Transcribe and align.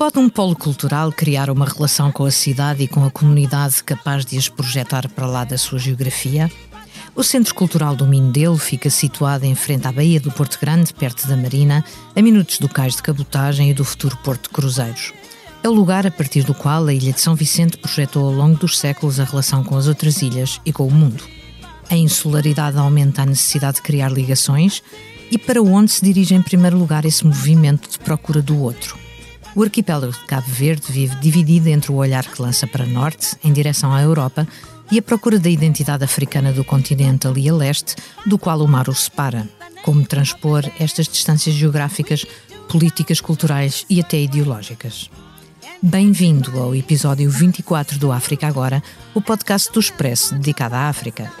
Pode 0.00 0.18
um 0.18 0.30
polo 0.30 0.56
cultural 0.56 1.12
criar 1.12 1.50
uma 1.50 1.66
relação 1.66 2.10
com 2.10 2.24
a 2.24 2.30
cidade 2.30 2.84
e 2.84 2.88
com 2.88 3.04
a 3.04 3.10
comunidade 3.10 3.84
capaz 3.84 4.24
de 4.24 4.38
as 4.38 4.48
projetar 4.48 5.06
para 5.10 5.26
lá 5.26 5.44
da 5.44 5.58
sua 5.58 5.78
geografia? 5.78 6.50
O 7.14 7.22
Centro 7.22 7.54
Cultural 7.54 7.94
do 7.94 8.06
Mindelo 8.06 8.56
fica 8.56 8.88
situado 8.88 9.44
em 9.44 9.54
frente 9.54 9.86
à 9.86 9.92
Baía 9.92 10.18
do 10.18 10.32
Porto 10.32 10.58
Grande, 10.58 10.94
perto 10.94 11.28
da 11.28 11.36
Marina, 11.36 11.84
a 12.16 12.22
minutos 12.22 12.58
do 12.58 12.66
cais 12.66 12.96
de 12.96 13.02
cabotagem 13.02 13.68
e 13.68 13.74
do 13.74 13.84
futuro 13.84 14.16
Porto 14.24 14.44
de 14.44 14.48
Cruzeiros. 14.48 15.12
É 15.62 15.68
o 15.68 15.74
lugar 15.74 16.06
a 16.06 16.10
partir 16.10 16.44
do 16.44 16.54
qual 16.54 16.86
a 16.86 16.94
Ilha 16.94 17.12
de 17.12 17.20
São 17.20 17.34
Vicente 17.34 17.76
projetou 17.76 18.24
ao 18.24 18.32
longo 18.32 18.56
dos 18.56 18.78
séculos 18.78 19.20
a 19.20 19.24
relação 19.24 19.62
com 19.62 19.76
as 19.76 19.86
outras 19.86 20.22
ilhas 20.22 20.62
e 20.64 20.72
com 20.72 20.86
o 20.86 20.90
mundo. 20.90 21.22
A 21.90 21.94
insularidade 21.94 22.78
aumenta 22.78 23.20
a 23.20 23.26
necessidade 23.26 23.76
de 23.76 23.82
criar 23.82 24.10
ligações 24.10 24.82
e 25.30 25.36
para 25.36 25.60
onde 25.60 25.92
se 25.92 26.02
dirige 26.02 26.34
em 26.34 26.40
primeiro 26.40 26.78
lugar 26.78 27.04
esse 27.04 27.26
movimento 27.26 27.86
de 27.90 27.98
procura 27.98 28.40
do 28.40 28.58
outro. 28.62 28.99
O 29.54 29.64
arquipélago 29.64 30.12
de 30.12 30.24
Cabo 30.26 30.46
Verde 30.46 30.92
vive 30.92 31.16
dividido 31.16 31.68
entre 31.68 31.90
o 31.90 31.96
olhar 31.96 32.24
que 32.24 32.40
lança 32.40 32.68
para 32.68 32.86
norte, 32.86 33.36
em 33.42 33.52
direção 33.52 33.92
à 33.92 34.00
Europa, 34.00 34.46
e 34.92 34.98
a 34.98 35.02
procura 35.02 35.40
da 35.40 35.50
identidade 35.50 36.04
africana 36.04 36.52
do 36.52 36.64
continente 36.64 37.26
ali 37.26 37.48
a 37.48 37.54
leste, 37.54 37.96
do 38.24 38.38
qual 38.38 38.60
o 38.60 38.68
mar 38.68 38.88
o 38.88 38.94
separa. 38.94 39.48
Como 39.82 40.06
transpor 40.06 40.64
estas 40.78 41.08
distâncias 41.08 41.54
geográficas, 41.54 42.24
políticas, 42.68 43.20
culturais 43.20 43.84
e 43.90 44.00
até 44.00 44.20
ideológicas. 44.20 45.10
Bem-vindo 45.82 46.60
ao 46.60 46.74
episódio 46.74 47.28
24 47.28 47.98
do 47.98 48.12
África 48.12 48.46
Agora, 48.46 48.80
o 49.14 49.20
podcast 49.20 49.72
do 49.72 49.80
Expresso 49.80 50.34
dedicado 50.34 50.76
à 50.76 50.88
África. 50.88 51.32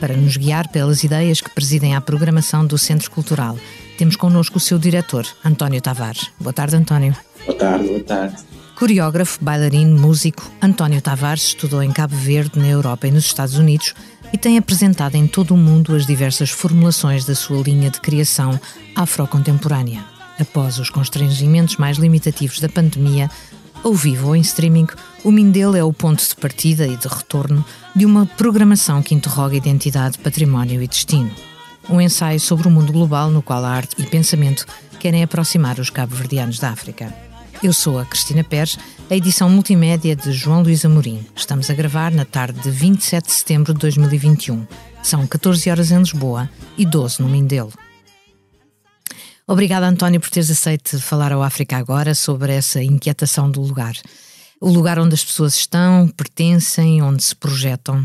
Para 0.00 0.16
nos 0.16 0.36
guiar 0.36 0.66
pelas 0.68 1.04
ideias 1.04 1.40
que 1.40 1.50
presidem 1.50 1.94
à 1.94 2.00
programação 2.00 2.66
do 2.66 2.76
Centro 2.76 3.08
Cultural, 3.10 3.56
temos 3.96 4.16
connosco 4.16 4.56
o 4.56 4.60
seu 4.60 4.78
diretor, 4.78 5.24
António 5.44 5.80
Tavares. 5.80 6.28
Boa 6.40 6.52
tarde, 6.52 6.74
António. 6.74 7.14
Boa 7.46 7.58
tarde, 7.58 7.88
boa 7.88 8.00
tarde. 8.04 8.36
Coreógrafo, 8.76 9.38
bailarino, 9.42 9.98
músico, 9.98 10.50
António 10.60 11.00
Tavares 11.00 11.44
estudou 11.44 11.82
em 11.82 11.92
Cabo 11.92 12.16
Verde, 12.16 12.58
na 12.58 12.68
Europa 12.68 13.06
e 13.06 13.10
nos 13.10 13.24
Estados 13.24 13.56
Unidos 13.56 13.94
e 14.32 14.38
tem 14.38 14.58
apresentado 14.58 15.14
em 15.14 15.26
todo 15.26 15.52
o 15.54 15.56
mundo 15.56 15.94
as 15.94 16.06
diversas 16.06 16.50
formulações 16.50 17.24
da 17.24 17.34
sua 17.34 17.62
linha 17.62 17.90
de 17.90 18.00
criação 18.00 18.58
afrocontemporânea. 18.96 20.04
Após 20.40 20.78
os 20.78 20.90
constrangimentos 20.90 21.76
mais 21.76 21.98
limitativos 21.98 22.58
da 22.58 22.68
pandemia, 22.68 23.30
ao 23.84 23.92
vivo 23.92 24.28
ou 24.28 24.36
em 24.36 24.40
streaming, 24.40 24.86
o 25.22 25.30
Mindelo 25.30 25.76
é 25.76 25.84
o 25.84 25.92
ponto 25.92 26.26
de 26.26 26.34
partida 26.36 26.86
e 26.86 26.96
de 26.96 27.08
retorno 27.08 27.64
de 27.94 28.06
uma 28.06 28.24
programação 28.24 29.02
que 29.02 29.14
interroga 29.14 29.56
identidade, 29.56 30.18
património 30.18 30.82
e 30.82 30.88
destino. 30.88 31.30
Um 31.90 32.00
ensaio 32.00 32.40
sobre 32.40 32.68
o 32.68 32.70
mundo 32.70 32.92
global 32.92 33.30
no 33.30 33.42
qual 33.42 33.64
a 33.64 33.70
arte 33.70 34.00
e 34.00 34.06
pensamento 34.06 34.64
querem 34.98 35.22
aproximar 35.22 35.78
os 35.80 35.90
cabo-verdianos 35.90 36.58
da 36.58 36.70
África. 36.70 37.31
Eu 37.62 37.72
sou 37.72 37.96
a 37.96 38.04
Cristina 38.04 38.42
Pérez, 38.42 38.76
a 39.08 39.14
edição 39.14 39.48
multimédia 39.48 40.16
de 40.16 40.32
João 40.32 40.64
Luís 40.64 40.84
Amorim. 40.84 41.24
Estamos 41.36 41.70
a 41.70 41.74
gravar 41.74 42.10
na 42.10 42.24
tarde 42.24 42.58
de 42.58 42.68
27 42.72 43.24
de 43.24 43.32
setembro 43.32 43.72
de 43.72 43.78
2021. 43.78 44.66
São 45.00 45.24
14 45.28 45.70
horas 45.70 45.92
em 45.92 45.98
Lisboa 45.98 46.50
e 46.76 46.84
12 46.84 47.22
no 47.22 47.28
Mindelo. 47.28 47.72
Obrigada, 49.46 49.86
António, 49.86 50.20
por 50.20 50.28
teres 50.28 50.50
aceito 50.50 50.98
falar 50.98 51.30
ao 51.30 51.40
África 51.40 51.76
agora 51.76 52.16
sobre 52.16 52.52
essa 52.52 52.82
inquietação 52.82 53.48
do 53.48 53.60
lugar. 53.60 53.94
O 54.60 54.68
lugar 54.68 54.98
onde 54.98 55.14
as 55.14 55.24
pessoas 55.24 55.54
estão, 55.54 56.08
pertencem, 56.08 57.00
onde 57.00 57.22
se 57.22 57.36
projetam. 57.36 58.04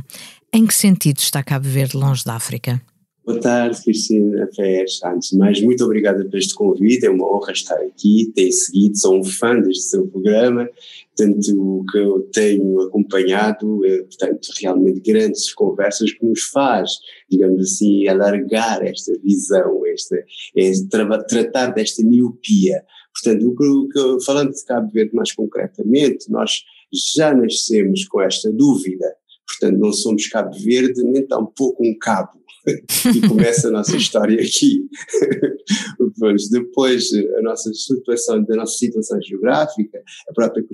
Em 0.53 0.67
que 0.67 0.75
sentido 0.75 1.17
está 1.17 1.42
Cabo 1.42 1.67
Verde 1.67 1.97
longe 1.97 2.23
da 2.23 2.36
África? 2.36 2.80
Boa 3.27 3.42
tarde, 3.42 3.83
Cristina 3.83 4.48
Ferres. 4.55 5.04
Antes 5.04 5.32
de 5.32 5.38
mais, 5.38 5.61
muito 5.61 5.83
obrigada 5.83 6.23
por 6.23 6.38
este 6.38 6.55
convite. 6.55 7.08
É 7.08 7.10
uma 7.10 7.30
honra 7.30 7.52
estar 7.52 7.76
aqui. 7.76 8.32
Tenho 8.33 8.54
seguido, 8.54 8.98
sou 8.98 9.20
um 9.20 9.23
fã 9.26 9.60
deste 9.60 9.83
seu 9.89 10.08
programa, 10.08 10.70
tanto 11.14 11.83
que 11.92 11.98
eu 11.98 12.21
tenho 12.32 12.80
acompanhado, 12.83 13.86
é, 13.86 14.04
portanto, 14.04 14.48
realmente 14.61 15.02
grandes 15.02 15.54
conversas 15.54 16.14
que 16.14 16.26
nos 16.26 16.43
faz, 16.43 16.89
digamos 17.30 17.61
assim, 17.61 18.08
alargar 18.08 18.82
esta 18.82 19.11
visão, 19.21 19.86
esta, 19.87 20.16
é, 20.55 20.71
tra 20.89 21.21
tratar 21.26 21.71
desta 21.71 22.02
miopia. 22.05 22.82
Portanto, 23.14 23.45
o 23.45 23.89
que, 23.89 24.26
falando 24.26 24.54
de 24.54 24.64
Cabo 24.64 24.89
Verde 24.89 25.14
mais 25.14 25.33
concretamente, 25.33 26.32
nós 26.32 26.61
já 26.93 27.33
nascemos 27.33 28.05
com 28.05 28.21
esta 28.21 28.49
dúvida. 28.54 29.17
Portanto, 29.47 29.80
não 29.80 29.93
somos 29.93 30.27
Cabo 30.27 30.58
Verde, 30.59 31.03
nem 31.03 31.25
tampouco 31.25 31.83
um 31.83 31.97
cabo 31.97 32.37
e 33.15 33.27
começa 33.27 33.69
a 33.69 33.71
nossa 33.71 33.95
história 33.95 34.41
aqui. 34.41 34.87
Depois, 35.99 36.49
depois, 36.49 37.11
a 37.37 37.41
nossa 37.43 37.71
situação, 37.73 38.43
da 38.43 38.55
nossa 38.55 38.75
situação 38.77 39.21
geográfica, 39.21 40.02
a 40.27 40.33
própria 40.33 40.65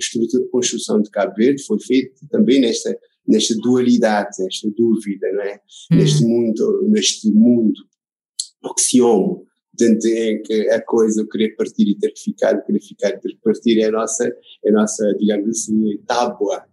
construção 0.50 1.02
de 1.02 1.10
Cabo 1.10 1.34
Verde 1.36 1.62
foi 1.64 1.78
feita 1.80 2.14
também 2.30 2.60
nesta, 2.60 2.96
nesta 3.28 3.54
dualidade, 3.56 4.42
nesta 4.42 4.70
dúvida, 4.70 5.30
não 5.32 5.42
é? 5.42 5.60
Hum. 5.92 5.96
Neste 5.96 6.24
mundo, 6.24 6.88
neste 6.88 7.30
mundo 7.30 7.74
oxiomo, 8.62 9.44
portanto, 9.76 10.06
em 10.06 10.42
que 10.42 10.70
a 10.70 10.80
coisa, 10.80 11.22
o 11.22 11.28
querer 11.28 11.54
partir 11.56 11.88
e 11.88 11.98
ter 11.98 12.12
que 12.12 12.20
ficar, 12.20 12.54
o 12.54 12.64
querer 12.64 12.80
ficar 12.80 13.10
e 13.10 13.20
ter 13.20 13.28
que 13.30 13.40
partir 13.42 13.80
é 13.80 13.86
a 13.86 13.92
nossa, 13.92 14.26
é 14.64 14.70
a 14.70 14.72
nossa 14.72 15.14
digamos 15.18 15.48
assim, 15.48 15.98
tábua 16.06 16.64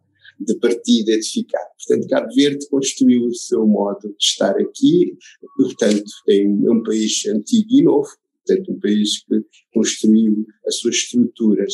de 0.45 0.55
partida 0.55 1.17
de 1.17 1.27
ficar. 1.27 1.65
Portanto, 1.77 2.07
Cabo 2.07 2.33
Verde 2.35 2.67
construiu 2.69 3.25
o 3.25 3.33
seu 3.33 3.65
modo 3.67 4.09
de 4.09 4.15
estar 4.19 4.55
aqui, 4.57 5.17
portanto, 5.57 6.03
tem, 6.25 6.47
um 6.47 6.83
país 6.83 7.25
antigo 7.27 7.67
e 7.69 7.81
novo, 7.83 8.09
portanto, 8.45 8.71
um 8.71 8.79
país 8.79 9.23
que 9.23 9.41
construiu 9.73 10.45
as 10.67 10.75
suas 10.77 10.95
estruturas, 10.95 11.73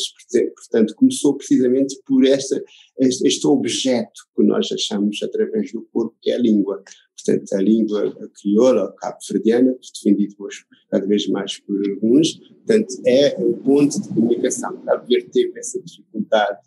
portanto, 0.56 0.94
começou 0.96 1.36
precisamente 1.36 1.98
por 2.06 2.24
esta, 2.26 2.62
este 2.98 3.46
objeto 3.46 4.22
que 4.36 4.44
nós 4.44 4.70
achamos 4.72 5.22
através 5.22 5.72
do 5.72 5.82
corpo, 5.92 6.16
que 6.20 6.30
é 6.30 6.34
a 6.34 6.38
língua. 6.38 6.82
Portanto, 7.24 7.52
a 7.52 7.60
língua 7.60 8.30
crioula, 8.40 8.94
cabo-verdiana, 8.98 9.76
defendido 9.94 10.34
hoje 10.38 10.64
cada 10.90 11.06
vez 11.06 11.26
mais 11.28 11.58
por 11.60 11.76
alguns, 11.90 12.38
portanto, 12.38 12.94
é 13.06 13.36
um 13.38 13.52
ponto 13.54 14.00
de 14.00 14.08
comunicação. 14.08 14.80
Cabo 14.82 15.06
Verde 15.06 15.30
teve 15.30 15.58
essa 15.58 15.82
dificuldade 15.82 16.58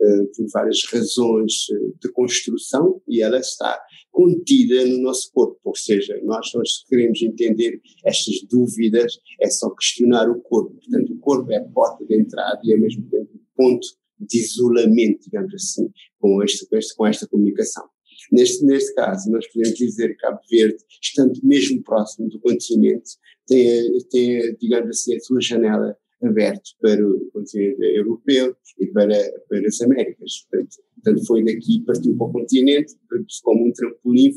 uh, 0.00 0.26
por 0.36 0.46
várias 0.52 0.84
razões 0.92 1.68
uh, 1.70 1.94
de 2.02 2.12
construção 2.12 3.00
e 3.08 3.22
ela 3.22 3.38
está 3.38 3.80
contida 4.10 4.84
no 4.86 4.98
nosso 4.98 5.30
corpo, 5.32 5.58
ou 5.64 5.76
seja, 5.76 6.20
nós, 6.24 6.50
nós 6.54 6.84
queremos 6.88 7.22
entender 7.22 7.80
estas 8.04 8.42
dúvidas, 8.50 9.18
é 9.40 9.48
só 9.48 9.70
questionar 9.70 10.28
o 10.28 10.40
corpo. 10.42 10.74
Portanto, 10.74 11.12
o 11.12 11.18
corpo 11.18 11.52
é 11.52 11.58
a 11.58 11.64
porta 11.64 12.04
de 12.04 12.18
entrada 12.18 12.60
e 12.64 12.72
é 12.72 12.76
mesmo 12.76 13.08
tempo 13.08 13.40
ponto 13.56 13.86
de 14.18 14.38
isolamento, 14.38 15.24
digamos 15.24 15.54
assim, 15.54 15.90
com, 16.18 16.42
este, 16.42 16.66
com 16.96 17.06
esta 17.06 17.26
comunicação. 17.28 17.84
Neste, 18.30 18.64
neste 18.64 18.94
caso, 18.94 19.30
nós 19.30 19.46
podemos 19.48 19.76
dizer 19.76 20.08
que 20.08 20.22
Cabo 20.22 20.40
Verde, 20.50 20.78
estando 21.02 21.40
mesmo 21.42 21.82
próximo 21.82 22.28
do 22.28 22.38
continente, 22.40 23.16
tem, 23.46 23.98
tem 24.10 24.56
digamos 24.56 24.88
assim, 24.90 25.16
a 25.16 25.20
sua 25.20 25.40
janela 25.40 25.96
aberta 26.22 26.62
para 26.80 27.04
o 27.04 27.30
continente 27.32 27.82
europeu 27.82 28.54
e 28.78 28.86
para, 28.88 29.16
para 29.48 29.66
as 29.66 29.80
Américas. 29.80 30.46
Portanto, 30.50 30.76
portanto, 30.94 31.26
foi 31.26 31.44
daqui, 31.44 31.82
partiu 31.84 32.16
para 32.16 32.26
o 32.26 32.32
continente, 32.32 32.94
como 33.42 33.66
um 33.66 33.72
trampolim, 33.72 34.32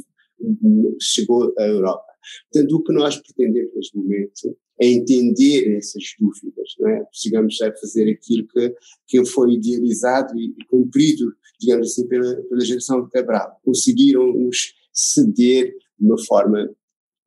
chegou 1.00 1.54
à 1.58 1.68
Europa. 1.68 2.06
Portanto, 2.52 2.76
o 2.76 2.84
que 2.84 2.94
nós 2.94 3.18
pretendemos 3.18 3.76
neste 3.76 3.98
momento 3.98 4.58
é 4.80 4.88
entender 4.88 5.78
essas 5.78 6.04
dúvidas, 6.20 6.74
não 6.80 6.90
é? 6.90 7.06
Chegamos 7.12 7.62
a 7.62 7.72
fazer 7.76 8.10
aquilo 8.10 8.48
que, 8.48 8.76
que 9.08 9.26
foi 9.26 9.54
idealizado 9.54 10.38
e, 10.38 10.54
cumprido, 10.68 11.34
digamos 11.60 11.92
assim, 11.92 12.08
pela, 12.08 12.36
pela 12.44 12.66
geração 12.66 13.04
de 13.04 13.10
Cabral. 13.12 13.60
Conseguiram-nos 13.64 14.74
ceder 14.92 15.76
de 16.00 16.06
uma 16.06 16.18
forma 16.26 16.70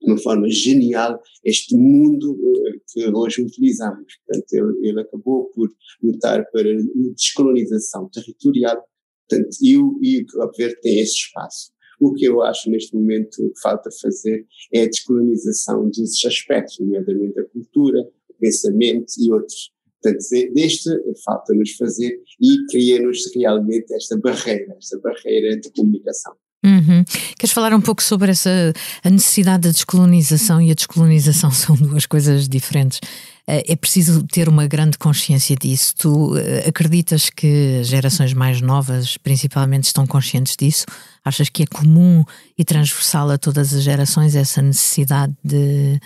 de 0.02 0.12
uma 0.12 0.18
forma 0.18 0.48
genial 0.50 1.20
este 1.42 1.74
mundo 1.74 2.38
eh, 2.68 2.78
que 2.86 3.08
hoje 3.08 3.42
utilizamos. 3.42 4.06
Portanto, 4.26 4.52
ele, 4.52 4.88
ele 4.88 5.00
acabou 5.00 5.46
por 5.46 5.72
lutar 6.02 6.44
para 6.50 6.70
a 6.70 7.12
descolonização 7.16 8.08
territorial, 8.10 8.84
portanto, 9.28 9.56
e 9.60 9.76
o, 9.76 9.98
e 10.02 10.20
o 10.20 10.26
Cabo 10.26 10.52
Verde 10.56 10.80
tem 10.80 11.00
esse 11.00 11.14
espaço. 11.14 11.72
O 12.00 12.12
que 12.14 12.26
eu 12.26 12.42
acho 12.42 12.70
neste 12.70 12.94
momento 12.94 13.36
que 13.36 13.60
falta 13.60 13.90
fazer 14.02 14.46
é 14.72 14.82
a 14.82 14.86
descolonização 14.86 15.88
desses 15.88 16.24
aspectos, 16.24 16.78
nomeadamente 16.78 17.40
a 17.40 17.44
cultura, 17.44 18.00
o 18.28 18.34
pensamento 18.38 19.12
e 19.18 19.32
outros. 19.32 19.72
Portanto, 20.02 20.24
deste 20.54 20.90
falta-nos 21.24 21.72
fazer 21.72 22.20
e 22.40 22.66
cria-nos 22.70 23.18
realmente 23.34 23.92
esta 23.94 24.16
barreira, 24.18 24.76
esta 24.78 24.98
barreira 25.00 25.58
de 25.58 25.70
comunicação. 25.70 26.34
Uhum. 26.64 27.04
Queres 27.38 27.52
falar 27.52 27.72
um 27.74 27.80
pouco 27.80 28.02
sobre 28.02 28.30
essa 28.30 28.72
a 29.04 29.10
necessidade 29.10 29.68
da 29.68 29.70
descolonização 29.70 30.60
e 30.60 30.70
a 30.70 30.74
descolonização 30.74 31.50
são 31.52 31.76
duas 31.76 32.06
coisas 32.06 32.48
diferentes. 32.48 33.00
Eh, 33.48 33.72
é 33.72 33.76
preciso 33.76 34.24
ter 34.26 34.48
uma 34.48 34.66
grande 34.66 34.98
consciência 34.98 35.56
disso. 35.56 35.94
Tu 35.96 36.36
eh, 36.36 36.68
acreditas 36.68 37.30
que 37.30 37.78
as 37.80 37.86
gerações 37.86 38.32
mais 38.32 38.60
novas, 38.60 39.16
principalmente, 39.16 39.84
estão 39.84 40.06
conscientes 40.06 40.56
disso? 40.56 40.86
Achas 41.24 41.48
que 41.48 41.62
é 41.62 41.66
comum 41.66 42.24
e 42.58 42.64
transversal 42.64 43.30
a 43.30 43.38
todas 43.38 43.72
as 43.72 43.82
gerações 43.82 44.34
essa 44.34 44.60
necessidade 44.60 45.34
de, 45.44 46.00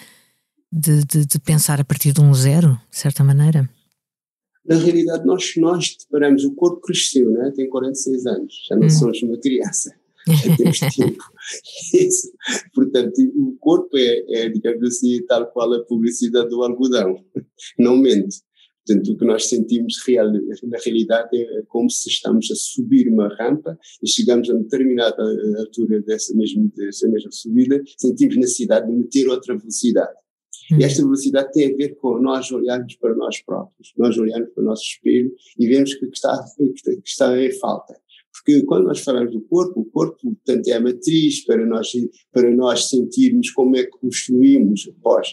de, 0.73 1.05
de, 1.05 1.27
de 1.27 1.39
pensar 1.39 1.81
a 1.81 1.85
partir 1.85 2.13
de 2.13 2.21
um 2.21 2.33
zero, 2.35 2.79
de 2.91 2.99
certa 2.99 3.25
maneira? 3.25 3.69
na 4.71 4.77
realidade 4.77 5.25
nós, 5.25 5.53
nós 5.57 5.97
deparamos, 5.99 6.45
o 6.45 6.55
corpo 6.55 6.81
cresceu, 6.81 7.31
né? 7.31 7.53
tem 7.57 7.69
46 7.69 8.27
anos, 8.27 8.67
já 8.69 8.77
não 8.77 8.87
hum. 8.87 8.91
somos 8.91 9.23
uma 9.23 9.37
criança, 9.39 9.93
temos 10.57 10.79
tempo. 10.79 11.25
Isso. 11.95 12.33
Portanto, 12.75 13.15
o 13.37 13.57
corpo 13.59 13.97
é, 13.97 14.25
é, 14.29 14.49
digamos 14.49 14.83
assim, 14.83 15.25
tal 15.27 15.51
qual 15.51 15.73
a 15.73 15.85
publicidade 15.85 16.49
do 16.49 16.63
algodão, 16.63 17.25
não 17.79 17.97
mente. 17.97 18.37
Portanto, 18.87 19.13
o 19.13 19.17
que 19.17 19.25
nós 19.25 19.49
sentimos 19.49 20.03
real, 20.07 20.33
na 20.33 20.79
realidade 20.85 21.37
é 21.37 21.63
como 21.69 21.89
se 21.91 22.09
estamos 22.09 22.51
a 22.51 22.55
subir 22.55 23.09
uma 23.09 23.29
rampa 23.37 23.79
e 24.03 24.09
chegamos 24.09 24.49
a 24.51 24.55
determinada 24.55 25.23
altura 25.59 26.01
dessa 26.03 26.35
mesma, 26.35 26.69
dessa 26.75 27.09
mesma 27.09 27.31
subida, 27.31 27.81
sentimos 27.99 28.37
necessidade 28.37 28.87
de 28.87 28.93
meter 28.93 29.29
outra 29.29 29.57
velocidade. 29.57 30.19
E 30.71 30.75
hum. 30.75 30.79
esta 30.83 31.03
velocidade 31.03 31.53
tem 31.53 31.73
a 31.73 31.77
ver 31.77 31.97
com 31.97 32.21
nós 32.21 32.51
olharmos 32.51 32.97
para 32.97 33.15
nós 33.15 33.43
próprios, 33.43 33.93
nós 33.97 34.17
olharmos 34.17 34.51
para 34.51 34.63
o 34.63 34.67
nosso 34.67 34.83
espelho 34.83 35.33
e 35.59 35.67
vemos 35.67 35.95
que 35.95 36.07
está, 36.07 36.45
que 36.57 37.01
está 37.05 37.41
em 37.41 37.53
falta. 37.59 37.95
Porque 38.33 38.63
quando 38.63 38.85
nós 38.85 39.01
falamos 39.01 39.33
do 39.33 39.41
corpo, 39.43 39.81
o 39.81 39.85
corpo, 39.87 40.17
portanto, 40.23 40.69
é 40.69 40.73
a 40.73 40.81
matriz 40.81 41.45
para 41.45 41.65
nós, 41.67 41.89
para 42.33 42.51
nós 42.55 42.89
sentirmos 42.89 43.51
como 43.51 43.77
é 43.77 43.85
que 43.85 43.99
construímos 43.99 44.89
após, 44.89 45.29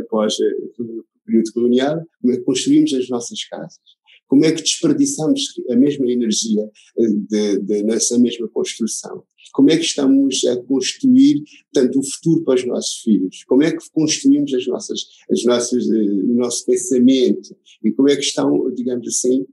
após 0.00 0.34
eh, 0.40 0.82
período 1.24 1.52
colonial, 1.52 2.02
como 2.20 2.32
é 2.32 2.36
que 2.38 2.42
construímos 2.42 2.92
as 2.94 3.08
nossas 3.08 3.44
casas, 3.44 3.78
como 4.26 4.44
é 4.44 4.52
que 4.52 4.62
desperdiçamos 4.62 5.42
a 5.70 5.76
mesma 5.76 6.10
energia 6.10 6.70
eh, 6.98 7.08
de, 7.08 7.58
de, 7.60 7.82
nessa 7.82 8.18
mesma 8.18 8.48
construção, 8.48 9.22
como 9.52 9.70
é 9.70 9.76
que 9.76 9.84
estamos 9.84 10.44
a 10.44 10.56
construir 10.64 11.42
tanto 11.72 12.00
o 12.00 12.04
futuro 12.04 12.44
para 12.44 12.54
os 12.54 12.66
nossos 12.66 13.00
filhos, 13.00 13.44
como 13.44 13.62
é 13.62 13.72
que 13.72 13.90
construímos 13.92 14.52
as 14.54 14.66
nossas, 14.66 15.00
as 15.30 15.44
nossas, 15.44 15.88
eh, 15.90 16.02
o 16.02 16.34
nosso 16.34 16.64
pensamento 16.64 17.56
e 17.84 17.92
como 17.92 18.08
é 18.08 18.16
que 18.16 18.22
estão, 18.22 18.70
digamos 18.74 19.06
assim, 19.06 19.46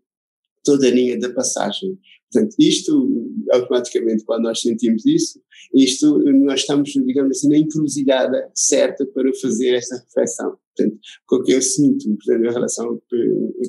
toda 0.64 0.88
a 0.88 0.92
linha 0.92 1.18
da 1.18 1.32
passagem. 1.32 1.98
Portanto, 2.32 2.56
isto, 2.60 3.32
automaticamente, 3.52 4.26
quando 4.26 4.44
nós 4.44 4.60
sentimos 4.62 5.06
isso, 5.06 5.42
isto, 5.74 6.20
nós 6.44 6.62
estamos, 6.62 6.90
digamos 6.92 7.38
assim, 7.38 7.50
na 7.50 7.58
encruzilhada 7.58 8.50
certa 8.54 9.06
para 9.06 9.34
fazer 9.36 9.76
esta 9.76 9.98
reflexão. 9.98 10.58
Portanto, 10.76 11.00
o 11.32 11.44
que 11.44 11.54
eu 11.54 11.62
sinto, 11.62 12.06
portanto, 12.18 12.46
em 12.46 12.52
relação 12.52 13.02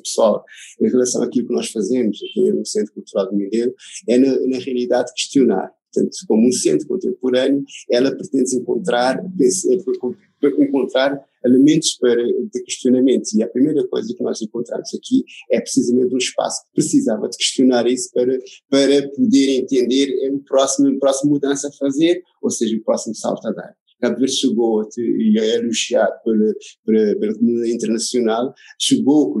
pessoal, 0.03 0.43
em 0.81 0.89
relação 0.89 1.23
àquilo 1.23 1.47
que 1.47 1.53
nós 1.53 1.69
fazemos 1.71 2.17
aqui 2.17 2.51
no 2.51 2.65
Centro 2.65 2.93
Cultural 2.93 3.29
do 3.29 3.37
Mindelo, 3.37 3.73
é 4.07 4.17
na, 4.17 4.39
na 4.47 4.57
realidade 4.57 5.13
questionar. 5.13 5.71
Portanto, 5.97 6.17
como 6.27 6.47
um 6.47 6.51
centro 6.51 6.87
contemporâneo, 6.87 7.63
ela 7.91 8.15
pretende 8.15 8.55
encontrar, 8.55 9.19
encontrar 10.43 11.19
elementos 11.43 11.97
para, 11.99 12.23
de 12.23 12.63
questionamento. 12.63 13.29
E 13.35 13.41
a 13.41 13.47
primeira 13.47 13.85
coisa 13.87 14.13
que 14.13 14.23
nós 14.23 14.41
encontramos 14.41 14.89
aqui 14.93 15.23
é 15.51 15.59
precisamente 15.59 16.13
um 16.13 16.17
espaço 16.17 16.63
que 16.65 16.73
precisava 16.81 17.27
de 17.27 17.37
questionar 17.37 17.87
isso 17.87 18.11
para, 18.13 18.37
para 18.69 19.09
poder 19.09 19.59
entender 19.59 20.09
próximo, 20.47 20.89
a 20.89 20.99
próxima 20.99 21.31
mudança 21.31 21.67
a 21.67 21.71
fazer, 21.71 22.21
ou 22.41 22.51
seja, 22.51 22.75
o 22.75 22.83
próximo 22.83 23.15
salto 23.15 23.47
a 23.47 23.51
dar. 23.51 23.75
Cabo 23.99 24.19
Verde 24.19 24.33
chegou 24.33 24.87
e 24.97 25.39
é 25.39 25.55
elogiado 25.55 26.13
pela, 26.23 26.53
pela, 26.85 27.19
pela 27.19 27.33
comunidade 27.35 27.73
internacional, 27.73 28.53
chegou 28.79 29.33
com, 29.33 29.39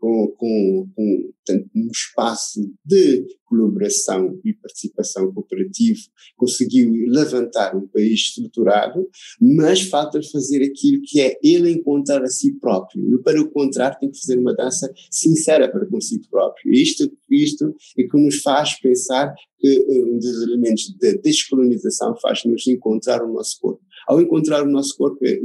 com, 0.00 0.28
com, 0.28 0.88
com 0.94 1.32
portanto, 1.44 1.70
um 1.74 1.88
espaço 1.88 2.72
de 2.84 3.26
colaboração 3.46 4.38
e 4.44 4.52
participação 4.52 5.32
cooperativa, 5.32 6.00
conseguiu 6.36 6.92
levantar 7.08 7.74
um 7.76 7.86
país 7.86 8.20
estruturado, 8.20 9.08
mas 9.40 9.82
falta 9.82 10.20
fazer 10.22 10.62
aquilo 10.62 11.02
que 11.04 11.20
é 11.20 11.38
ele 11.42 11.70
encontrar 11.70 12.22
a 12.22 12.28
si 12.28 12.52
próprio. 12.58 13.22
Para 13.22 13.40
o 13.40 13.50
contrário, 13.50 13.98
tem 13.98 14.10
que 14.10 14.20
fazer 14.20 14.38
uma 14.38 14.54
dança 14.54 14.92
sincera 15.10 15.70
para 15.70 15.86
consigo 15.86 16.28
próprio. 16.28 16.72
Isto, 16.72 17.10
isto 17.30 17.74
é 17.98 18.02
que 18.02 18.18
nos 18.18 18.42
faz 18.42 18.78
pensar 18.80 19.34
que 19.58 19.68
eh, 19.68 20.04
um 20.04 20.18
dos 20.18 20.42
elementos 20.42 20.94
da 20.98 21.12
descolonização 21.22 22.14
faz-nos 22.20 22.66
encontrar 22.66 23.22
o 23.22 23.32
nosso 23.32 23.58
corpo. 23.60 23.80
Ao 24.06 24.20
encontrar 24.20 24.62
o 24.62 24.70
nosso 24.70 24.96
corpo, 24.96 25.18
é 25.24 25.36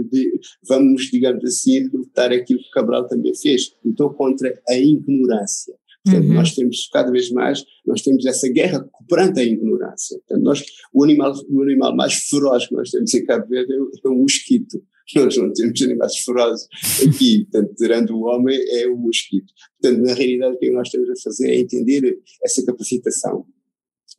vamos, 0.67 1.03
digamos 1.11 1.43
assim, 1.43 1.87
lutar 1.87 2.31
aquilo 2.31 2.59
que 2.59 2.69
Cabral 2.69 3.07
também 3.07 3.33
fez, 3.35 3.73
lutou 3.83 4.13
contra 4.13 4.61
a 4.69 4.77
ignorância. 4.77 5.73
Portanto, 6.03 6.27
uhum. 6.27 6.33
nós 6.33 6.55
temos 6.55 6.89
cada 6.91 7.11
vez 7.11 7.29
mais, 7.31 7.63
nós 7.85 8.01
temos 8.01 8.25
essa 8.25 8.49
guerra 8.49 8.83
perante 9.07 9.39
a 9.39 9.43
ignorância. 9.43 10.17
Portanto, 10.19 10.43
nós, 10.43 10.63
o 10.93 11.03
animal, 11.03 11.33
o 11.49 11.61
animal 11.61 11.95
mais 11.95 12.13
feroz 12.13 12.67
que 12.67 12.73
nós 12.73 12.89
temos 12.89 13.13
em 13.13 13.23
Cabo 13.23 13.47
Verde 13.47 13.73
é 13.73 13.79
o, 13.79 13.91
é 14.05 14.09
mosquito. 14.09 14.81
Nós 15.13 15.35
não 15.35 15.51
temos 15.51 15.81
animais 15.81 16.19
ferozes 16.19 16.67
aqui, 17.05 17.45
portanto, 17.51 17.75
tirando 17.75 18.11
o 18.11 18.21
homem, 18.21 18.57
é 18.69 18.87
o 18.87 18.95
mosquito. 18.95 19.51
Portanto, 19.81 20.03
na 20.03 20.13
realidade, 20.13 20.55
o 20.55 20.57
que 20.57 20.71
nós 20.71 20.89
temos 20.89 21.09
a 21.09 21.13
fazer 21.21 21.49
é 21.49 21.59
entender 21.59 22.17
essa 22.41 22.65
capacitação. 22.65 23.45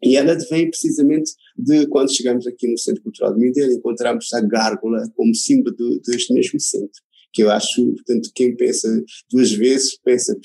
E 0.03 0.17
ela 0.17 0.37
vem 0.51 0.69
precisamente 0.69 1.33
de 1.57 1.87
quando 1.87 2.15
chegamos 2.15 2.47
aqui 2.47 2.69
no 2.69 2.77
Centro 2.77 3.03
Cultural 3.03 3.33
de 3.33 3.41
Mindelo, 3.41 3.73
encontramos 3.73 4.31
a 4.35 4.41
gárgula 4.43 5.03
como 5.17 5.35
símbolo 5.35 5.75
deste 6.05 6.35
mesmo 6.35 6.61
centro 6.61 7.01
que 7.33 7.43
eu 7.43 7.51
acho, 7.51 7.85
portanto, 7.95 8.31
quem 8.35 8.57
pensa 8.57 8.89
duas 9.31 9.53
vezes 9.53 9.99
pensa 10.05 10.39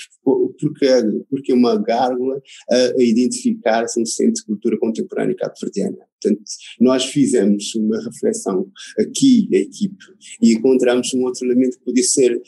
porque, 0.60 0.88
porque 1.30 1.54
uma 1.54 1.78
gárgula 1.82 2.42
a, 2.70 2.76
a 2.76 3.04
identificar-se 3.04 4.00
um 4.02 4.06
centro 4.06 4.42
de 4.42 4.46
cultura 4.46 4.78
contemporânea 4.80 5.36
cabo-verdiana. 5.36 5.98
Portanto, 6.22 6.42
nós 6.80 7.06
fizemos 7.06 7.76
uma 7.76 8.02
reflexão 8.04 8.70
aqui, 9.00 9.48
a 9.54 9.58
equipe, 9.58 10.04
e 10.42 10.54
encontramos 10.54 11.14
um 11.14 11.24
outro 11.24 11.46
elemento 11.46 11.78
que 11.78 11.86
podia 11.86 12.04
ser, 12.04 12.42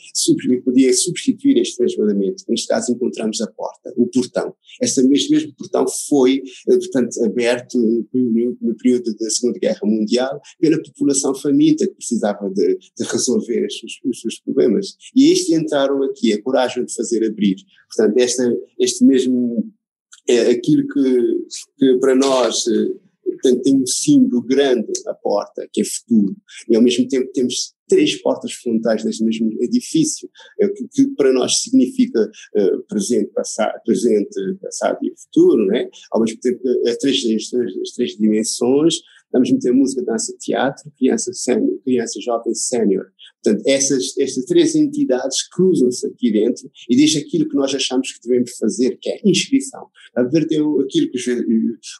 podia 0.64 0.92
substituir 0.92 1.58
este 1.58 1.80
mesmo 1.80 2.02
elemento. 2.02 2.44
Neste 2.48 2.66
caso, 2.66 2.92
encontramos 2.92 3.40
a 3.40 3.46
porta, 3.46 3.92
o 3.96 4.06
portão. 4.08 4.54
Este 4.82 5.02
mesmo, 5.02 5.30
mesmo 5.30 5.54
portão 5.54 5.86
foi, 6.08 6.42
eh, 6.68 6.76
portanto, 6.78 7.24
aberto 7.24 7.78
no, 7.78 8.56
no, 8.60 8.76
período 8.76 9.14
da 9.16 9.30
Segunda 9.30 9.58
Guerra 9.58 9.80
Mundial 9.84 10.40
pela 10.58 10.82
população 10.82 11.34
faminta 11.34 11.86
que 11.86 11.94
precisava 11.94 12.50
de, 12.50 12.76
de 12.76 13.04
resolver 13.04 13.66
os, 13.66 14.24
os, 14.24 14.29
problemas. 14.38 14.96
E 15.14 15.32
estes 15.32 15.50
entraram 15.50 16.02
aqui, 16.02 16.32
a 16.32 16.42
coragem 16.42 16.84
de 16.84 16.94
fazer 16.94 17.24
abrir. 17.24 17.56
Portanto, 17.94 18.18
esta, 18.18 18.56
este 18.78 19.04
mesmo, 19.04 19.70
é 20.28 20.50
aquilo 20.50 20.86
que, 20.86 21.46
que 21.78 21.98
para 21.98 22.14
nós 22.14 22.66
eh, 22.66 22.94
portanto 23.40 23.62
tem 23.62 23.76
um 23.76 23.86
símbolo 23.86 24.42
grande 24.42 24.92
à 25.06 25.14
porta, 25.14 25.66
que 25.72 25.80
é 25.80 25.84
futuro, 25.84 26.36
e 26.68 26.76
ao 26.76 26.82
mesmo 26.82 27.08
tempo 27.08 27.30
temos 27.32 27.74
três 27.88 28.20
portas 28.22 28.52
frontais 28.52 29.02
deste 29.02 29.24
mesmo 29.24 29.50
edifício, 29.60 30.28
é 30.60 30.68
que, 30.68 30.86
que 30.88 31.06
para 31.16 31.32
nós 31.32 31.60
significa 31.62 32.22
uh, 32.22 32.82
presente, 32.88 33.32
passado, 33.32 33.80
presente, 33.84 34.30
passado 34.62 34.98
e 35.02 35.12
futuro, 35.20 35.66
né? 35.66 35.88
ao 36.12 36.20
mesmo 36.20 36.38
tempo 36.40 36.60
as 36.86 36.96
três, 36.98 37.16
as 37.16 37.48
três, 37.48 37.76
as 37.78 37.90
três 37.90 38.16
dimensões, 38.16 39.00
vamos 39.32 39.50
meter 39.50 39.72
música, 39.72 40.02
dança, 40.02 40.34
teatro, 40.38 40.90
criança, 40.98 41.32
sênior, 41.32 41.78
criança 41.84 42.20
jovem, 42.20 42.54
sénior. 42.54 43.06
Portanto, 43.42 43.66
essas, 43.66 44.16
estas 44.18 44.44
três 44.44 44.74
entidades 44.74 45.48
cruzam-se 45.48 46.06
aqui 46.06 46.30
dentro 46.30 46.70
e 46.88 46.96
diz 46.96 47.16
aquilo 47.16 47.48
que 47.48 47.56
nós 47.56 47.74
achamos 47.74 48.12
que 48.12 48.28
devemos 48.28 48.50
fazer, 48.58 48.98
que 49.00 49.10
é 49.10 49.20
inscrição. 49.24 49.86
A 50.16 50.22
ver, 50.22 50.46
tem 50.46 50.58
aquilo 50.58 51.10
que 51.10 51.18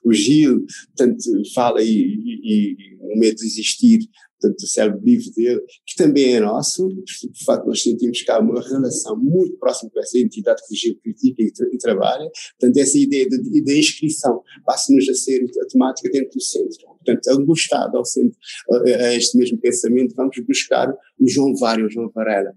o 0.05 0.13
Gil 0.13 0.65
portanto, 0.97 1.23
fala 1.55 1.83
e, 1.83 1.89
e, 1.89 2.41
e 2.45 2.99
o 3.01 3.19
medo 3.19 3.37
de 3.37 3.47
existir, 3.47 4.01
portanto, 4.41 4.61
o 4.61 4.67
cérebro 4.67 5.01
livre 5.05 5.31
dele, 5.33 5.61
que 5.87 5.97
também 5.97 6.35
é 6.35 6.41
nosso, 6.41 6.89
de 6.89 7.45
facto 7.45 7.67
nós 7.67 7.83
sentimos 7.83 8.23
que 8.23 8.31
há 8.31 8.39
uma 8.39 8.61
relação 8.61 9.17
muito 9.17 9.57
próxima 9.59 9.91
com 9.91 10.01
essa 10.01 10.19
entidade 10.19 10.63
que 10.67 10.75
o 10.75 10.77
Gil 10.77 10.99
critica 11.03 11.43
e, 11.43 11.53
tra 11.53 11.67
e 11.73 11.79
trabalha, 11.79 12.31
portanto, 12.59 12.77
essa 12.79 12.99
ideia 12.99 13.27
da 13.29 13.73
inscrição 13.73 14.43
passa-nos 14.65 15.09
a 15.09 15.15
ser 15.15 15.45
a 15.63 15.67
temática 15.67 16.11
dentro 16.11 16.33
do 16.33 16.43
centro. 16.43 16.89
Portanto, 17.05 17.29
angustado 17.29 17.97
ao 17.97 18.05
centro, 18.05 18.39
a, 18.71 19.15
este 19.15 19.37
mesmo 19.37 19.59
pensamento, 19.59 20.15
vamos 20.15 20.37
buscar 20.47 20.93
o 21.19 21.29
João 21.29 21.55
Vário, 21.57 21.87
o 21.87 21.91
João 21.91 22.11
Varela, 22.15 22.55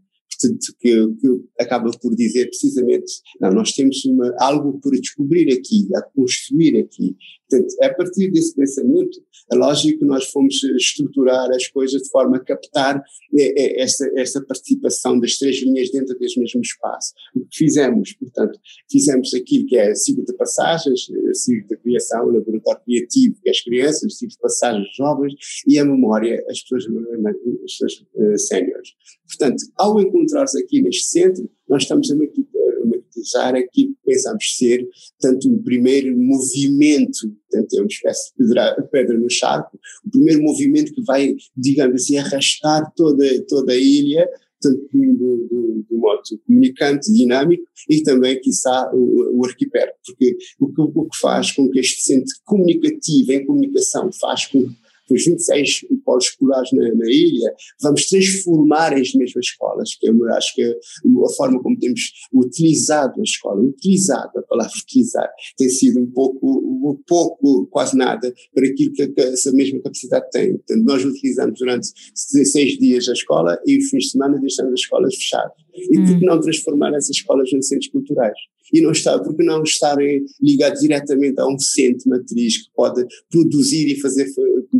que, 0.79 1.07
que 1.19 1.41
acaba 1.59 1.91
por 2.01 2.15
dizer 2.15 2.47
precisamente, 2.47 3.11
não, 3.39 3.51
nós 3.51 3.71
temos 3.71 4.03
uma, 4.05 4.33
algo 4.39 4.79
por 4.79 4.91
descobrir 4.99 5.51
aqui, 5.53 5.87
a 5.95 6.01
construir 6.01 6.77
aqui. 6.79 7.15
Portanto, 7.49 7.75
é 7.81 7.85
a 7.85 7.93
partir 7.93 8.31
desse 8.31 8.55
pensamento, 8.55 9.21
a 9.51 9.55
lógica 9.55 9.99
que 9.99 10.05
nós 10.05 10.25
fomos 10.25 10.63
estruturar 10.63 11.49
as 11.51 11.67
coisas 11.67 12.01
de 12.01 12.09
forma 12.09 12.37
a 12.37 12.39
captar 12.39 13.03
é, 13.37 13.61
é 13.61 13.81
esta, 13.81 14.09
esta 14.15 14.41
participação 14.41 15.19
das 15.19 15.37
três 15.37 15.61
linhas 15.61 15.91
dentro 15.91 16.17
desse 16.17 16.39
mesmo 16.39 16.61
espaço. 16.61 17.13
O 17.35 17.41
que 17.41 17.57
fizemos, 17.57 18.13
portanto, 18.13 18.57
fizemos 18.91 19.33
aquilo 19.33 19.65
que 19.67 19.77
é 19.77 19.93
ciclo 19.93 20.25
de 20.25 20.33
passagens, 20.33 21.07
a 21.29 21.33
ciclo 21.33 21.67
de 21.67 21.77
criação, 21.77 22.25
laboratório 22.25 22.81
criativo, 22.83 23.35
que 23.41 23.49
é 23.49 23.51
as 23.51 23.61
crianças, 23.61 24.17
ciclo 24.17 24.33
de 24.33 24.39
passagens 24.39 24.87
jovens 24.95 25.33
e 25.67 25.77
a 25.77 25.85
memória, 25.85 26.43
as 26.49 26.61
pessoas, 26.61 26.85
as 26.85 27.71
pessoas 27.71 28.05
uh, 28.15 28.37
séniores. 28.37 28.89
Portanto, 29.27 29.63
ao 29.77 29.99
encontrar-se 30.33 30.61
aqui 30.61 30.81
neste 30.81 31.05
centro, 31.05 31.49
nós 31.69 31.83
estamos 31.83 32.09
a 32.11 32.15
maquetizar 32.15 33.55
aquilo 33.55 33.93
que 33.93 33.99
pensamos 34.05 34.55
ser, 34.57 34.87
tanto 35.19 35.49
um 35.49 35.61
primeiro 35.61 36.17
movimento, 36.17 37.29
portanto 37.49 37.73
é 37.73 37.81
uma 37.81 37.87
espécie 37.87 38.31
de 38.31 38.37
pedra, 38.37 38.89
pedra 38.91 39.17
no 39.17 39.29
charco, 39.29 39.79
o 40.05 40.09
primeiro 40.09 40.41
movimento 40.41 40.93
que 40.93 41.03
vai, 41.03 41.35
digamos 41.55 42.01
assim, 42.01 42.17
arrastar 42.17 42.91
toda, 42.95 43.25
toda 43.47 43.73
a 43.73 43.77
ilha 43.77 44.27
portanto, 44.61 44.87
do, 44.91 45.85
do, 45.89 45.97
modo 45.97 46.21
comunicante, 46.47 47.11
dinâmico 47.11 47.63
e 47.89 48.01
também, 48.01 48.39
quiçá, 48.39 48.89
o, 48.93 49.39
o 49.39 49.45
arquipélago, 49.45 49.93
porque 50.05 50.37
o 50.59 50.67
que, 50.67 50.81
o 50.81 51.05
que 51.05 51.17
faz 51.17 51.51
com 51.51 51.69
que 51.69 51.79
este 51.79 52.01
centro 52.01 52.33
comunicativo 52.45 53.31
em 53.31 53.45
comunicação 53.45 54.09
faz 54.11 54.47
com 54.47 54.69
os 55.13 55.25
26 55.25 55.85
polos 56.05 56.25
escolares 56.25 56.69
na, 56.73 56.83
na, 56.95 57.09
ilha, 57.09 57.53
vamos 57.81 58.07
transformar 58.07 58.93
as 58.93 59.13
mesmas 59.13 59.45
escolas, 59.45 59.95
que 59.95 60.07
eu 60.07 60.33
acho 60.33 60.55
que 60.55 60.61
é 60.61 60.69
a 60.71 61.29
forma 61.35 61.61
como 61.61 61.77
temos 61.77 62.11
utilizado 62.33 63.19
a 63.19 63.23
escola, 63.23 63.61
utilizado, 63.61 64.39
a 64.39 64.41
palavra 64.43 64.73
utilizar, 64.81 65.29
tem 65.57 65.69
sido 65.69 65.99
um 65.99 66.07
pouco, 66.11 66.47
um 66.47 66.97
pouco, 67.07 67.67
quase 67.67 67.97
nada, 67.97 68.33
para 68.53 68.67
aquilo 68.67 68.93
que, 68.93 69.13
essa 69.17 69.51
mesma 69.51 69.79
capacidade 69.81 70.29
tem. 70.31 70.57
Portanto, 70.57 70.83
nós 70.83 71.05
utilizamos 71.05 71.59
durante 71.59 71.87
seis 72.13 72.77
dias 72.77 73.07
a 73.09 73.13
escola 73.13 73.59
e 73.65 73.77
os 73.77 73.89
fins 73.89 74.05
de 74.05 74.11
semana 74.11 74.39
deixamos 74.39 74.73
as 74.73 74.79
escolas 74.79 75.15
fechadas. 75.15 75.53
E 75.73 75.99
hum. 75.99 76.05
por 76.05 76.19
que 76.19 76.25
não 76.25 76.39
transformar 76.39 76.93
essas 76.93 77.15
escolas 77.15 77.51
em 77.51 77.61
centros 77.61 77.89
culturais? 77.89 78.37
E 78.71 78.81
não 78.81 78.91
está, 78.91 79.19
porque 79.19 79.43
não 79.43 79.63
estarem 79.63 80.23
ligados 80.41 80.81
diretamente 80.81 81.39
a 81.39 81.47
um 81.47 81.57
centro 81.59 82.09
matriz 82.09 82.57
que 82.57 82.71
pode 82.75 83.05
produzir 83.29 83.91
e 83.91 83.99
fazer 83.99 84.27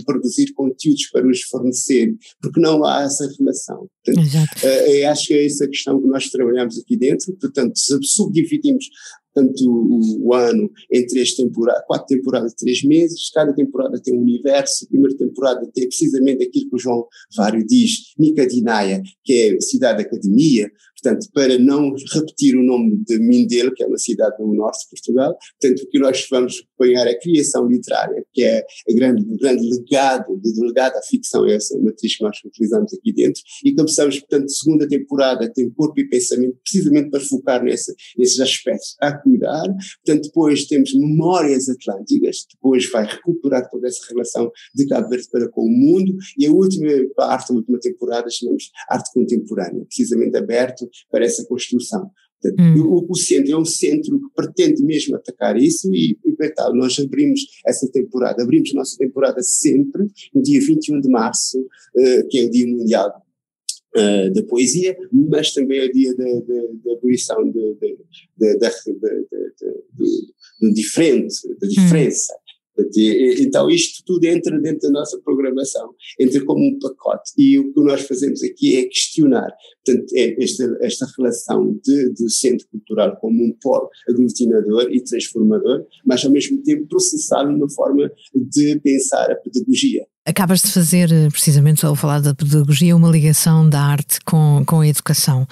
produzir 0.06 0.52
conteúdos 0.54 1.08
para 1.12 1.28
os 1.28 1.42
fornecer, 1.44 2.16
porque 2.42 2.60
não 2.60 2.84
há 2.84 3.04
essa 3.04 3.30
relação. 3.38 3.88
Portanto, 4.04 4.26
Exato. 4.26 4.66
Uh, 4.66 5.08
acho 5.08 5.28
que 5.28 5.34
é 5.34 5.46
essa 5.46 5.68
questão 5.68 6.02
que 6.02 6.08
nós 6.08 6.30
trabalhamos 6.30 6.80
aqui 6.80 6.98
dentro, 6.98 7.32
portanto, 7.36 7.74
subdividimos 8.04 8.86
tanto 9.34 9.64
o, 9.70 10.28
o, 10.28 10.34
ano 10.34 10.70
em 10.92 11.06
três 11.06 11.36
temporadas, 11.36 11.84
quatro 11.88 12.08
temporadas 12.08 12.54
três 12.54 12.84
meses, 12.84 13.30
cada 13.32 13.54
temporada 13.54 14.00
tem 14.02 14.18
um 14.18 14.22
universo, 14.22 14.86
a 14.86 14.88
primeira 14.88 15.18
temporada 15.18 15.70
tem 15.74 15.88
precisamente 15.88 16.44
aquilo 16.44 16.70
que 16.70 16.76
o 16.76 16.80
João 16.80 17.08
Vário 17.36 17.66
diz, 17.66 18.14
Nicadinaia, 18.18 19.02
que 19.24 19.34
é 19.34 19.62
cidade 19.62 20.02
academia, 20.02 20.70
portanto, 21.02 21.28
para 21.34 21.58
não 21.60 21.94
repetir 22.14 22.56
o 22.56 22.64
nome 22.64 23.04
de 23.06 23.20
Mindelo, 23.20 23.74
que 23.74 23.84
é 23.84 23.88
uma 23.88 23.98
cidade 23.98 24.36
no 24.40 24.54
norte 24.54 24.84
de 24.84 24.90
Portugal, 24.90 25.38
portanto, 25.60 25.84
o 25.84 25.90
que 25.90 26.00
nós 26.00 26.28
vamos 26.30 26.64
apanhar 26.76 27.08
é 27.08 27.12
a 27.12 27.20
criação 27.20 27.68
literária, 27.68 28.24
que 28.34 28.44
é 28.44 28.60
a 28.60 28.94
grande, 28.94 29.24
o 29.24 29.38
grande 29.38 29.70
legado, 29.70 30.38
do 30.38 30.66
legado 30.66 30.96
à 30.96 31.02
ficção, 31.02 31.46
é 31.46 31.56
essa 31.56 31.78
matriz 31.80 32.18
que 32.18 32.24
nós 32.24 32.38
utilizamos 32.46 32.94
aqui 32.94 33.14
dentro, 33.14 33.42
e 33.66 33.74
começamos, 33.76 34.20
portanto, 34.20 34.50
segunda 34.50 34.88
temporada 34.88 35.52
tem 35.52 35.70
corpo 35.72 36.00
e 36.00 36.08
pensamento, 36.08 36.58
precisamente 36.64 37.10
para 37.10 37.20
focar 37.20 37.64
nesse, 37.64 37.94
nesses 38.18 38.40
aspectos, 38.40 38.96
cuidar, 39.24 39.66
portanto, 40.06 40.26
depois 40.26 40.66
temos 40.66 40.94
memórias 40.94 41.70
atlânticas, 41.70 42.46
depois 42.54 42.90
vai 42.92 43.06
recuperar 43.06 43.70
toda 43.70 43.88
essa 43.88 44.06
relação 44.10 44.52
de 44.76 44.86
Cabo 44.88 45.10
Verde 45.10 45.28
para 45.32 45.50
com 45.50 45.62
o 45.62 45.72
mundo, 45.72 46.16
e 46.38 46.46
a 46.46 46.52
última 46.52 46.90
parte, 47.16 47.52
a 47.52 47.56
última 47.56 47.80
temporada, 47.80 48.30
chamamos 48.30 48.70
arte 48.90 49.12
contemporânea, 49.14 49.86
precisamente 49.86 50.36
aberto 50.38 50.90
para 51.10 51.26
essa 51.26 51.46
construção. 51.46 52.10
Hum. 52.60 52.82
O, 52.82 53.06
o, 53.10 53.16
centro 53.16 53.54
é 53.54 53.58
um 53.58 53.64
centro 53.64 54.20
que 54.20 54.36
pretende 54.36 54.84
mesmo 54.84 55.16
atacar 55.16 55.56
isso 55.56 55.90
e, 55.94 56.18
e 56.26 56.50
tal, 56.50 56.76
nós 56.76 57.00
abrimos 57.00 57.40
essa 57.66 57.90
temporada, 57.90 58.44
abrimos 58.44 58.72
a 58.72 58.80
nossa 58.80 58.98
temporada 58.98 59.42
sempre 59.42 60.08
no 60.34 60.42
dia 60.42 60.60
21 60.60 61.00
de 61.00 61.10
março, 61.10 61.60
uh, 61.60 62.28
que 62.30 62.40
é 62.40 62.44
o 62.44 62.50
Dia 62.50 62.68
Mundial 62.68 63.23
uh, 63.96 64.34
da 64.34 64.44
Poesia, 64.44 64.96
mas 65.12 65.54
também 65.54 65.80
é 65.80 65.86
o 65.86 65.92
dia 65.92 66.16
da, 66.16 66.24
da, 66.24 66.94
abolição 66.94 67.50
do 67.50 67.78
diferente, 70.74 71.36
da 71.60 71.68
diferença. 71.68 72.34
Hum. 72.34 72.44
Então, 73.40 73.70
isto 73.70 74.04
tudo 74.04 74.26
entra 74.26 74.60
dentro 74.60 74.80
da 74.88 75.00
nossa 75.00 75.20
programação, 75.22 75.94
entra 76.20 76.44
como 76.44 76.66
um 76.66 76.80
pacote. 76.80 77.32
E 77.38 77.60
o 77.60 77.72
que 77.72 77.80
nós 77.82 78.02
fazemos 78.02 78.42
aqui 78.42 78.78
é 78.78 78.86
questionar 78.86 79.54
portanto, 79.86 80.12
é 80.16 80.44
esta, 80.44 80.78
esta 80.82 81.06
relação 81.18 81.80
de, 81.84 82.14
de 82.14 82.34
centro 82.34 82.68
cultural 82.70 83.16
como 83.18 83.44
um 83.44 83.56
polo 83.62 83.90
aglutinador 84.10 84.90
e 84.92 85.04
transformador, 85.04 85.86
mas 86.06 86.26
ao 86.26 86.32
mesmo 86.32 86.64
tempo 86.64 86.88
processar 86.88 87.46
uma 87.46 87.70
forma 87.70 88.12
de 88.34 88.80
pensar 88.80 89.32
a 89.32 89.36
pedagogia. 89.36 90.06
Acabas 90.26 90.62
de 90.62 90.72
fazer, 90.72 91.12
eh, 91.12 91.30
precisamente 91.30 91.86
ao 91.86 91.98
falar 91.98 92.22
da 92.22 92.34
pedagogia, 92.34 92.96
uma 92.96 93.10
ligação 93.10 93.70
da 93.70 93.82
arte 93.82 94.20
com, 94.24 94.64
com 94.66 94.80
a 94.80 94.88
educação. 94.88 95.46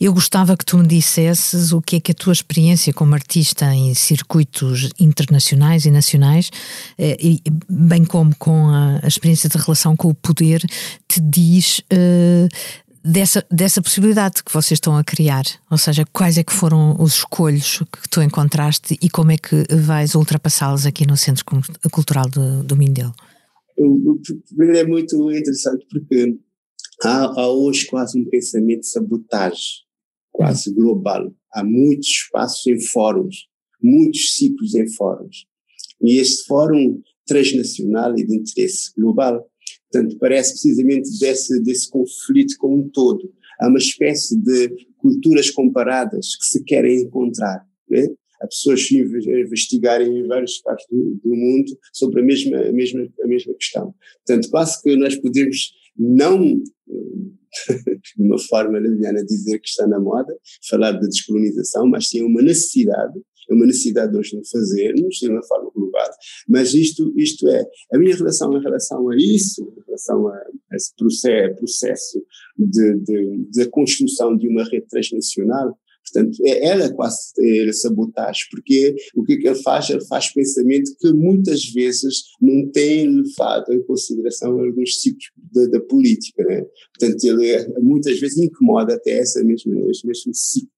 Eu 0.00 0.12
gostava 0.12 0.56
que 0.56 0.64
tu 0.64 0.76
me 0.78 0.86
dissesses 0.86 1.72
o 1.72 1.80
que 1.80 1.96
é 1.96 2.00
que 2.00 2.10
a 2.10 2.14
tua 2.14 2.32
experiência 2.32 2.92
como 2.92 3.14
artista 3.14 3.72
em 3.72 3.94
circuitos 3.94 4.90
internacionais 4.98 5.84
e 5.84 5.92
nacionais, 5.92 6.50
eh, 6.98 7.16
e, 7.20 7.40
bem 7.68 8.04
como 8.04 8.34
com 8.34 8.68
a, 8.70 8.98
a, 9.00 9.06
experiência 9.06 9.48
de 9.48 9.58
relação 9.58 9.96
com 9.96 10.08
o 10.08 10.14
poder, 10.14 10.60
te 11.06 11.20
diz 11.20 11.78
uh, 11.92 12.48
dessa, 13.04 13.46
dessa 13.48 13.80
possibilidade 13.80 14.42
que 14.42 14.52
vocês 14.52 14.76
estão 14.76 14.96
a 14.96 15.04
criar. 15.04 15.44
Ou 15.70 15.78
seja, 15.78 16.04
quais 16.12 16.36
é 16.36 16.42
que 16.42 16.52
foram 16.52 16.96
os 16.98 17.18
escolhos 17.18 17.78
que 17.78 18.08
tu 18.10 18.20
encontraste 18.20 18.98
e 19.00 19.08
como 19.08 19.30
é 19.30 19.38
que 19.38 19.64
vais 19.72 20.16
ultrapassá-los 20.16 20.84
aqui 20.84 21.06
no 21.06 21.16
Centro 21.16 21.44
Cultural 21.92 22.28
do, 22.28 22.64
do 22.64 22.76
Mindelo? 22.76 23.14
Primeiro 23.76 24.78
é 24.78 24.86
muito 24.86 25.30
interessante 25.30 25.86
porque 25.90 26.38
há, 27.04 27.40
há, 27.40 27.48
hoje 27.48 27.86
quase 27.86 28.18
um 28.18 28.24
pensamento 28.28 28.80
de 28.80 28.88
sabotagem, 28.88 29.84
quase 30.32 30.72
global. 30.72 31.32
Há 31.52 31.62
muitos 31.62 32.08
espaços 32.08 32.66
em 32.66 32.80
fóruns, 32.80 33.48
muitos 33.82 34.36
ciclos 34.36 34.74
em 34.74 34.88
fóruns. 34.88 35.46
E 36.02 36.18
este 36.18 36.46
fórum 36.46 37.00
transnacional 37.26 38.16
e 38.18 38.26
de 38.26 38.36
interesse 38.36 38.92
global, 38.96 39.46
portanto, 39.90 40.16
parece 40.18 40.52
precisamente 40.52 41.18
desse, 41.18 41.62
desse 41.62 41.90
conflito 41.90 42.56
como 42.58 42.78
um 42.78 42.88
todo. 42.88 43.32
Há 43.60 43.68
uma 43.68 43.78
espécie 43.78 44.36
de 44.38 44.68
culturas 44.98 45.50
comparadas 45.50 46.36
que 46.36 46.46
se 46.46 46.64
querem 46.64 47.02
encontrar. 47.02 47.66
Né? 47.88 48.08
A 48.40 48.46
pessoas 48.46 48.90
investigarem 48.90 50.18
em 50.18 50.26
várias 50.26 50.58
partes 50.58 50.86
do, 50.90 51.20
do, 51.22 51.34
mundo 51.34 51.78
sobre 51.92 52.20
a 52.20 52.24
mesma, 52.24 52.58
a, 52.58 52.72
mesma, 52.72 53.08
a 53.22 53.26
mesma 53.26 53.54
questão. 53.54 53.94
Portanto, 54.26 54.50
quase 54.50 54.82
que 54.82 54.96
nós 54.96 55.16
podemos 55.16 55.72
não, 55.98 56.38
de 56.56 58.22
uma 58.22 58.38
forma 58.38 58.78
leviana, 58.78 59.24
dizer 59.24 59.58
que 59.58 59.68
está 59.68 59.86
na 59.86 59.98
moda, 59.98 60.36
falar 60.68 60.92
da 60.92 61.06
descolonização, 61.06 61.86
mas 61.88 62.08
sim 62.08 62.22
uma 62.22 62.42
necessidade, 62.42 63.20
é 63.48 63.54
uma 63.54 63.66
necessidade 63.66 64.10
de 64.10 64.16
nós 64.16 64.28
fazermos 64.50 65.16
de 65.16 65.28
uma 65.28 65.42
forma 65.42 65.70
global, 65.74 66.08
mas 66.48 66.74
isto, 66.74 67.12
isto 67.16 67.48
é, 67.48 67.64
a 67.92 67.98
minha 67.98 68.14
relação 68.14 68.52
em 68.56 68.60
relação 68.60 69.08
a 69.08 69.16
isso, 69.16 69.62
em 69.62 69.84
relação 69.86 70.28
a, 70.28 70.40
esse 70.72 70.94
processo, 70.96 71.56
processo 71.56 72.26
de, 72.58 72.98
de, 73.00 73.46
de 73.50 73.66
construção 73.70 74.36
de 74.36 74.48
uma 74.48 74.64
rede 74.64 74.86
transnacional, 74.88 75.78
Portanto, 76.12 76.38
é, 76.44 76.66
ela 76.66 76.92
quase 76.92 77.32
é 77.38 77.72
sabotagem, 77.72 78.44
porque 78.50 78.94
o 79.14 79.24
que, 79.24 79.34
é 79.34 79.36
que 79.36 79.48
ele 79.48 79.62
faz? 79.62 79.90
Ele 79.90 80.04
faz 80.06 80.32
pensamento 80.32 80.96
que 80.98 81.12
muitas 81.12 81.64
vezes 81.66 82.22
não 82.40 82.68
tem 82.70 83.08
levado 83.08 83.72
em 83.72 83.82
consideração 83.82 84.58
alguns 84.58 85.00
ciclos 85.00 85.30
da, 85.52 85.66
da 85.66 85.80
política. 85.80 86.44
Né? 86.44 86.64
Portanto, 86.98 87.24
ele 87.24 87.50
é, 87.50 87.68
muitas 87.80 88.18
vezes 88.18 88.38
incomoda 88.38 88.94
até 88.94 89.18
essa 89.18 89.42
mesma, 89.42 89.78
esse 89.90 90.06
mesmo 90.06 90.32
ciclo. 90.32 90.70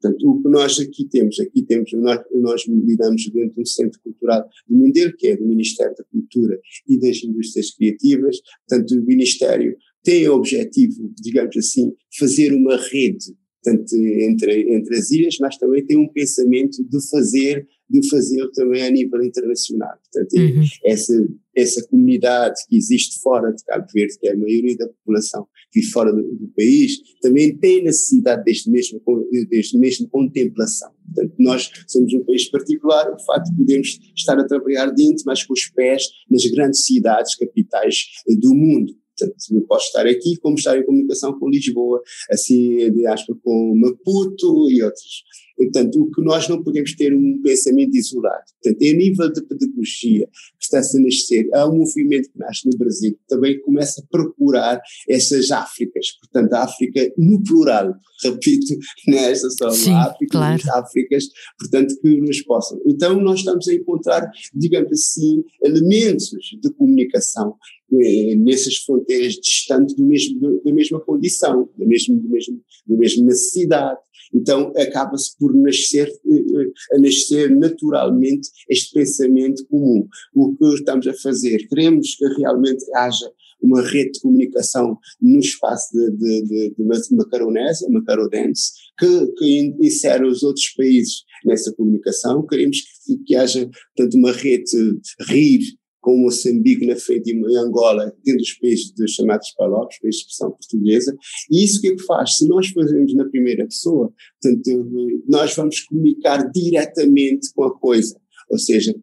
Portanto, 0.00 0.28
o 0.28 0.42
que 0.42 0.48
nós 0.48 0.78
aqui 0.80 1.08
temos, 1.08 1.40
aqui 1.40 1.62
temos, 1.62 1.90
nós, 1.94 2.20
nós 2.34 2.66
lidamos 2.66 3.26
dentro 3.30 3.54
de 3.54 3.60
um 3.62 3.66
centro 3.66 3.98
cultural 4.02 4.46
do 4.68 4.76
Mindelo, 4.76 5.14
que 5.16 5.28
é 5.28 5.36
do 5.36 5.46
Ministério 5.46 5.94
da 5.96 6.04
Cultura 6.04 6.58
e 6.86 6.98
das 6.98 7.22
Indústrias 7.22 7.70
Criativas, 7.74 8.38
portanto, 8.66 8.92
o 8.92 9.04
Ministério 9.04 9.76
tem 10.02 10.28
o 10.28 10.34
objetivo, 10.34 11.10
digamos 11.18 11.56
assim, 11.56 11.92
fazer 12.18 12.52
uma 12.52 12.76
rede 12.76 13.34
portanto, 13.64 13.96
entre, 13.96 14.74
entre 14.74 14.96
as 14.96 15.10
ilhas, 15.10 15.36
mas 15.40 15.56
também 15.56 15.84
tem 15.84 15.96
um 15.96 16.08
pensamento 16.08 16.84
de 16.84 17.08
fazer, 17.08 17.66
de 17.88 18.08
fazer 18.08 18.46
também 18.52 18.82
a 18.82 18.90
nível 18.90 19.22
internacional. 19.24 19.94
Portanto, 20.12 20.38
uhum. 20.38 20.64
essa, 20.84 21.28
essa 21.56 21.86
comunidade 21.88 22.54
que 22.68 22.76
existe 22.76 23.20
fora 23.22 23.50
de 23.52 23.64
Cabo 23.64 23.86
Verde, 23.94 24.18
que 24.20 24.28
é 24.28 24.32
a 24.32 24.36
maioria 24.36 24.76
da 24.76 24.88
população 24.88 25.46
que 25.72 25.80
vive 25.80 25.92
fora 25.92 26.12
do, 26.12 26.22
do, 26.22 26.48
país, 26.54 26.98
também 27.22 27.56
tem 27.56 27.82
necessidade 27.82 28.44
deste 28.44 28.70
mesmo, 28.70 29.00
deste 29.48 29.78
mesmo 29.78 30.08
contemplação. 30.08 30.92
Portanto, 31.06 31.34
nós 31.38 31.70
somos 31.88 32.12
um 32.12 32.24
país 32.24 32.50
particular, 32.50 33.10
o 33.10 33.24
facto 33.24 33.50
de 33.50 33.56
podermos 33.56 33.98
estar 34.14 34.38
a 34.38 34.46
trabalhar 34.46 34.90
dentro, 34.90 35.24
mas 35.24 35.42
com 35.42 35.54
os 35.54 35.66
pés 35.70 36.04
nas 36.30 36.44
grandes 36.46 36.84
cidades, 36.84 37.34
capitais 37.34 38.04
do 38.40 38.54
mundo. 38.54 38.94
Portanto, 39.16 39.36
eu 39.52 39.62
posso 39.62 39.86
estar 39.86 40.06
aqui 40.06 40.36
como 40.40 40.56
estar 40.56 40.76
em 40.76 40.84
comunicação 40.84 41.38
com 41.38 41.48
Lisboa, 41.48 42.02
assim, 42.30 42.90
de 42.92 43.06
aspas, 43.06 43.36
com 43.42 43.74
Maputo 43.76 44.70
e 44.70 44.82
outros. 44.82 45.24
Portanto, 45.56 46.02
o 46.02 46.10
que 46.10 46.22
nós 46.22 46.48
não 46.48 46.62
podemos 46.62 46.94
ter 46.94 47.14
um 47.14 47.40
pensamento 47.42 47.96
isolado. 47.96 48.44
Portanto, 48.62 48.82
é 48.82 48.90
a 48.90 48.94
nível 48.94 49.32
de 49.32 49.42
pedagogia 49.42 50.26
que 50.26 50.64
está-se 50.64 50.96
a 50.96 51.00
nascer, 51.00 51.48
há 51.54 51.68
um 51.68 51.78
movimento 51.78 52.30
que 52.30 52.38
nasce 52.38 52.68
no 52.68 52.76
Brasil 52.76 53.12
que 53.12 53.28
também 53.28 53.60
começa 53.60 54.00
a 54.00 54.06
procurar 54.10 54.80
essas 55.08 55.50
Áfricas, 55.50 56.12
portanto, 56.20 56.52
a 56.54 56.64
África 56.64 57.12
no 57.16 57.42
plural, 57.42 57.94
repito, 58.22 58.76
nesta 59.06 59.48
só 59.50 59.70
Sim, 59.70 59.92
África, 59.92 60.26
claro. 60.30 60.62
Áfricas, 60.74 61.24
portanto, 61.58 61.94
que 62.00 62.20
nos 62.20 62.42
possam. 62.42 62.80
Então, 62.86 63.20
nós 63.20 63.40
estamos 63.40 63.68
a 63.68 63.74
encontrar, 63.74 64.28
digamos 64.54 64.90
assim, 64.92 65.44
elementos 65.62 66.30
de 66.60 66.72
comunicação 66.72 67.56
eh, 67.92 68.34
nessas 68.36 68.76
fronteiras 68.78 69.34
distantes 69.34 69.94
do 69.94 70.04
mesmo, 70.04 70.60
da 70.64 70.72
mesma 70.72 71.00
condição, 71.00 71.68
da 71.76 71.86
mesma, 71.86 72.16
da 72.16 72.28
mesma, 72.28 72.56
da 72.86 72.96
mesma 72.96 73.26
necessidade. 73.26 73.98
Então 74.32 74.72
acaba-se 74.76 75.36
por 75.44 75.54
nascer, 75.54 76.08
eh, 76.08 76.96
a 76.96 76.98
nascer 76.98 77.54
naturalmente 77.54 78.48
este 78.70 78.94
pensamento 78.94 79.66
comum. 79.66 80.08
O 80.34 80.56
que 80.56 80.74
estamos 80.74 81.06
a 81.06 81.12
fazer? 81.12 81.68
Queremos 81.68 82.14
que 82.14 82.26
realmente 82.38 82.82
haja 82.94 83.30
uma 83.62 83.82
rede 83.82 84.12
de 84.12 84.20
comunicação 84.20 84.98
no 85.20 85.38
espaço 85.38 85.92
de, 85.92 86.10
de, 86.12 86.42
de, 86.46 86.74
de 86.74 87.14
Macaronense, 87.14 88.72
que, 88.98 89.26
que 89.36 89.74
insere 89.82 90.24
os 90.26 90.42
outros 90.42 90.70
países 90.70 91.24
nessa 91.44 91.74
comunicação. 91.74 92.46
Queremos 92.46 92.78
que, 93.04 93.18
que 93.18 93.36
haja, 93.36 93.68
portanto, 93.94 94.14
uma 94.14 94.32
rede 94.32 94.98
RIR 95.28 95.60
com 96.04 96.18
Moçambique 96.18 96.86
na 96.86 96.96
frente 96.96 97.32
e 97.32 97.56
Angola, 97.56 98.14
dentro 98.22 98.38
dos 98.38 98.52
países 98.58 98.92
de 98.92 99.08
chamados 99.08 99.50
PALOPs, 99.56 99.98
países 100.00 100.20
de 100.20 100.26
expressão 100.26 100.50
portuguesa, 100.50 101.16
e 101.50 101.64
isso 101.64 101.78
o 101.78 101.80
que 101.80 101.88
é 101.88 101.96
que 101.96 102.02
faz? 102.02 102.36
Se 102.36 102.46
nós 102.46 102.68
fazemos 102.68 103.14
na 103.14 103.24
primeira 103.24 103.64
pessoa, 103.64 104.12
portanto, 104.40 105.22
nós 105.26 105.56
vamos 105.56 105.80
comunicar 105.80 106.50
diretamente 106.52 107.50
com 107.54 107.64
a 107.64 107.78
coisa, 107.78 108.20
ou 108.50 108.58
seja, 108.58 108.94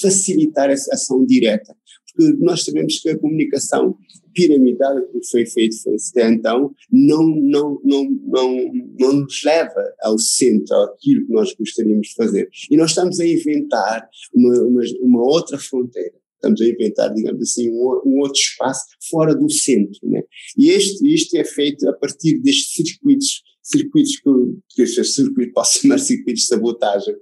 facilitar 0.00 0.70
essa 0.70 0.94
ação 0.94 1.26
direta, 1.26 1.76
porque 2.14 2.36
nós 2.38 2.64
sabemos 2.64 2.98
que 3.00 3.10
a 3.10 3.18
comunicação 3.18 3.96
piramidal 4.34 5.00
que 5.08 5.26
foi 5.30 5.46
feito 5.46 5.80
foi 5.82 5.94
até 6.10 6.28
então 6.28 6.74
não, 6.90 7.24
não, 7.24 7.80
não, 7.84 8.10
não, 8.24 8.72
não 8.98 9.12
nos 9.20 9.42
leva 9.44 9.94
ao 10.02 10.18
centro, 10.18 10.74
àquilo 10.76 11.26
que 11.26 11.32
nós 11.32 11.54
gostaríamos 11.54 12.08
de 12.08 12.14
fazer. 12.14 12.48
E 12.70 12.76
nós 12.76 12.90
estamos 12.90 13.20
a 13.20 13.26
inventar 13.26 14.08
uma, 14.34 14.58
uma, 14.62 14.82
uma 15.00 15.22
outra 15.22 15.58
fronteira. 15.58 16.14
Estamos 16.34 16.60
a 16.60 16.66
inventar, 16.66 17.14
digamos 17.14 17.40
assim, 17.40 17.70
um, 17.70 18.02
um 18.04 18.18
outro 18.18 18.38
espaço 18.38 18.84
fora 19.08 19.34
do 19.34 19.50
centro. 19.50 19.98
Né? 20.02 20.22
E 20.58 20.70
este, 20.70 21.14
isto 21.14 21.36
é 21.36 21.44
feito 21.44 21.88
a 21.88 21.92
partir 21.94 22.38
destes 22.40 22.74
circuitos 22.74 23.42
circuitos 23.64 24.20
que, 24.20 24.84
que 24.86 25.04
circuito 25.04 25.52
posso 25.54 25.80
chamar 25.80 25.98
circuitos 25.98 26.42
de 26.42 26.48
sabotagem, 26.48 27.14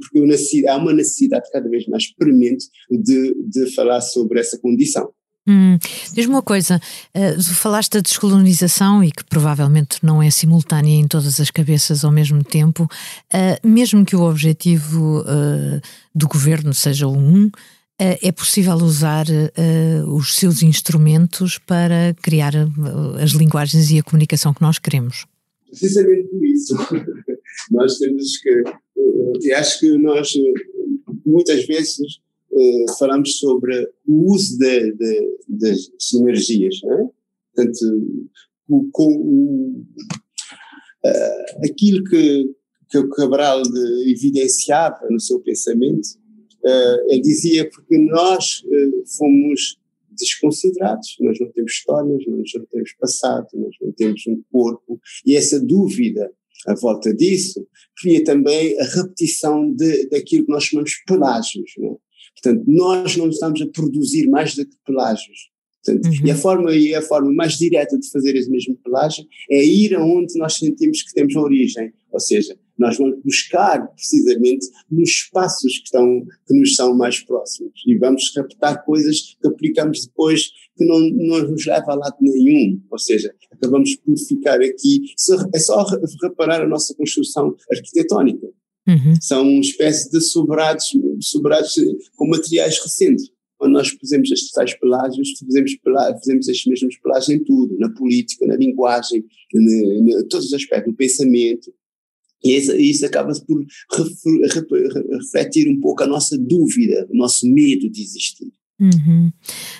porque 0.00 0.66
há 0.66 0.76
uma 0.76 0.92
necessidade 0.92 1.50
cada 1.52 1.68
vez 1.68 1.86
mais 1.86 2.12
premente 2.14 2.66
de, 2.90 3.34
de 3.48 3.74
falar 3.74 4.00
sobre 4.00 4.40
essa 4.40 4.58
condição. 4.58 5.12
Hum, 5.46 5.76
Diz-me 6.12 6.34
uma 6.34 6.42
coisa, 6.42 6.80
uh, 7.16 7.42
falaste 7.54 7.94
da 7.94 8.00
descolonização 8.00 9.02
e 9.02 9.10
que 9.10 9.24
provavelmente 9.24 9.98
não 10.00 10.22
é 10.22 10.30
simultânea 10.30 10.94
em 10.94 11.08
todas 11.08 11.40
as 11.40 11.50
cabeças 11.50 12.04
ao 12.04 12.12
mesmo 12.12 12.44
tempo, 12.44 12.84
uh, 12.84 13.68
mesmo 13.68 14.04
que 14.04 14.14
o 14.14 14.22
objetivo 14.22 15.20
uh, 15.22 15.80
do 16.14 16.28
governo 16.28 16.72
seja 16.72 17.08
um, 17.08 17.50
é 17.98 18.32
possível 18.32 18.74
usar 18.78 19.26
os 20.08 20.34
seus 20.34 20.60
instrumentos 20.60 21.56
para 21.58 22.12
criar 22.20 22.52
as 23.22 23.30
linguagens 23.30 23.92
e 23.92 23.98
a 23.98 24.02
comunicação 24.02 24.52
que 24.52 24.60
nós 24.60 24.76
queremos. 24.76 25.24
Precisamente 25.78 26.28
por 26.28 26.44
isso. 26.44 26.74
nós 27.70 27.98
temos 27.98 28.36
que. 28.38 28.62
Eu 28.96 29.56
acho 29.56 29.80
que 29.80 29.98
nós, 29.98 30.32
muitas 31.24 31.66
vezes, 31.66 31.98
uh, 32.50 32.98
falamos 32.98 33.38
sobre 33.38 33.88
o 34.06 34.32
uso 34.32 34.58
de, 34.58 34.92
de, 34.92 35.36
das 35.48 35.90
sinergias, 35.98 36.80
né? 36.84 37.08
portanto, 37.54 38.28
com, 38.68 38.90
com 38.90 39.84
aquilo 41.64 42.04
que, 42.04 42.54
que 42.90 42.98
o 42.98 43.08
Cabral 43.08 43.62
evidenciava 44.06 45.08
no 45.10 45.18
seu 45.18 45.40
pensamento, 45.40 46.08
ele 47.08 47.22
dizia 47.22 47.68
porque 47.68 47.98
nós 47.98 48.62
fomos 49.18 49.78
desconsiderados, 50.18 51.16
nós 51.20 51.38
não 51.40 51.50
temos 51.52 51.72
histórias, 51.72 52.22
nós 52.26 52.50
não 52.54 52.66
temos 52.66 52.92
passado, 52.94 53.46
nós 53.54 53.74
não 53.80 53.92
temos 53.92 54.26
um 54.26 54.42
corpo, 54.50 55.00
e 55.26 55.36
essa 55.36 55.60
dúvida 55.60 56.30
à 56.66 56.74
volta 56.74 57.14
disso 57.14 57.66
cria 58.00 58.22
também 58.22 58.78
a 58.80 58.84
repetição 58.84 59.72
de, 59.72 60.08
daquilo 60.08 60.44
que 60.46 60.52
nós 60.52 60.64
chamamos 60.64 60.92
pelágios, 61.06 61.72
né? 61.78 61.94
Portanto, 62.40 62.64
nós 62.66 63.16
não 63.16 63.28
estamos 63.28 63.60
a 63.60 63.66
produzir 63.68 64.28
mais 64.28 64.54
do 64.54 64.66
que 64.66 64.76
pelágios. 64.84 65.52
Portanto, 65.84 66.06
uhum. 66.06 66.26
e, 66.26 66.30
a 66.30 66.36
forma, 66.36 66.74
e 66.74 66.94
a 66.94 67.02
forma 67.02 67.32
mais 67.32 67.58
direta 67.58 67.98
de 67.98 68.08
fazer 68.10 68.36
esse 68.36 68.50
mesmo 68.50 68.76
pelágio 68.76 69.24
é 69.50 69.64
ir 69.64 69.94
aonde 69.94 70.38
nós 70.38 70.54
sentimos 70.54 71.02
que 71.02 71.12
temos 71.12 71.34
origem, 71.34 71.92
ou 72.10 72.20
seja, 72.20 72.56
nós 72.82 72.98
vamos 72.98 73.22
buscar 73.24 73.86
precisamente 73.94 74.66
nos 74.90 75.08
espaços 75.08 75.78
que, 75.78 75.84
estão, 75.84 76.24
que 76.46 76.58
nos 76.58 76.74
são 76.74 76.94
mais 76.96 77.20
próximos 77.20 77.72
e 77.86 77.96
vamos 77.96 78.30
captar 78.30 78.84
coisas 78.84 79.36
que 79.40 79.46
aplicamos 79.46 80.06
depois 80.06 80.50
que 80.76 80.84
não, 80.84 80.98
não 80.98 81.50
nos 81.50 81.64
leva 81.64 81.92
a 81.92 81.94
lado 81.94 82.16
nenhum, 82.20 82.80
ou 82.90 82.98
seja, 82.98 83.32
acabamos 83.50 83.94
por 83.96 84.16
ficar 84.18 84.60
aqui, 84.60 85.02
é 85.54 85.58
só 85.58 85.86
reparar 86.22 86.62
a 86.62 86.68
nossa 86.68 86.94
construção 86.94 87.54
arquitetónica. 87.70 88.48
Uhum. 88.88 89.14
São 89.20 89.42
uma 89.42 89.60
espécie 89.60 90.10
de 90.10 90.20
sobrados, 90.20 90.90
sobrados 91.20 91.74
com 92.16 92.26
materiais 92.26 92.78
recentes. 92.78 93.30
Quando 93.56 93.74
nós 93.74 93.90
fazemos 93.90 94.28
estes 94.28 94.50
tais 94.50 94.74
pelágios, 94.74 95.38
fazemos, 95.38 95.76
fazemos 96.18 96.48
estes 96.48 96.66
mesmos 96.66 96.98
pelágios 96.98 97.28
em 97.28 97.44
tudo, 97.44 97.78
na 97.78 97.88
política, 97.90 98.44
na 98.44 98.56
linguagem, 98.56 99.24
em 99.54 100.28
todos 100.28 100.46
os 100.46 100.54
aspectos, 100.54 100.90
no 100.90 100.96
pensamento. 100.96 101.72
E 102.44 102.56
isso, 102.56 102.72
isso 102.76 103.06
acaba 103.06 103.32
por 103.46 103.64
refletir 105.12 105.68
um 105.68 105.80
pouco 105.80 106.02
a 106.02 106.06
nossa 106.06 106.36
dúvida, 106.36 107.06
o 107.10 107.16
nosso 107.16 107.46
medo 107.46 107.88
de 107.90 108.02
existir. 108.02 108.52
Uhum. 108.80 109.30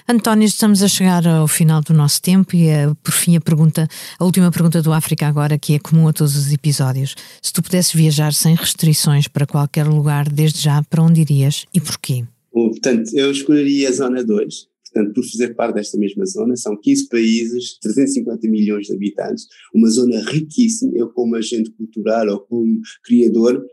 António, 0.09 0.47
estamos 0.47 0.81
a 0.81 0.87
chegar 0.87 1.27
ao 1.27 1.49
final 1.49 1.81
do 1.81 1.93
nosso 1.93 2.23
tempo 2.23 2.55
e, 2.55 2.69
é, 2.69 2.87
por 3.03 3.11
fim, 3.11 3.35
a 3.37 3.41
pergunta, 3.41 3.89
a 4.17 4.25
última 4.25 4.49
pergunta 4.53 4.81
do 4.81 4.93
África 4.93 5.27
agora, 5.27 5.59
que 5.59 5.75
é 5.75 5.79
comum 5.81 6.07
a 6.07 6.13
todos 6.13 6.37
os 6.37 6.53
episódios. 6.53 7.17
Se 7.43 7.53
tu 7.53 7.61
pudesses 7.63 7.93
viajar 7.93 8.33
sem 8.33 8.55
restrições 8.55 9.27
para 9.27 9.45
qualquer 9.45 9.89
lugar, 9.89 10.29
desde 10.29 10.61
já, 10.61 10.81
para 10.85 11.03
onde 11.03 11.21
irias 11.21 11.67
e 11.75 11.81
porquê? 11.81 12.25
Portanto, 12.53 13.11
eu 13.15 13.33
escolheria 13.33 13.89
a 13.89 13.93
Zona 13.93 14.23
2, 14.23 14.69
portanto, 14.93 15.15
por 15.15 15.25
fazer 15.25 15.55
parte 15.55 15.75
desta 15.75 15.99
mesma 15.99 16.25
zona, 16.27 16.57
são 16.57 16.77
15 16.79 17.09
países, 17.09 17.79
350 17.79 18.49
milhões 18.49 18.87
de 18.87 18.95
habitantes, 18.95 19.47
uma 19.75 19.89
zona 19.89 20.21
riquíssima, 20.31 20.93
eu 20.95 21.11
como 21.11 21.37
agente 21.37 21.71
cultural 21.73 22.29
ou 22.29 22.41
como 22.41 22.81
criador, 23.05 23.65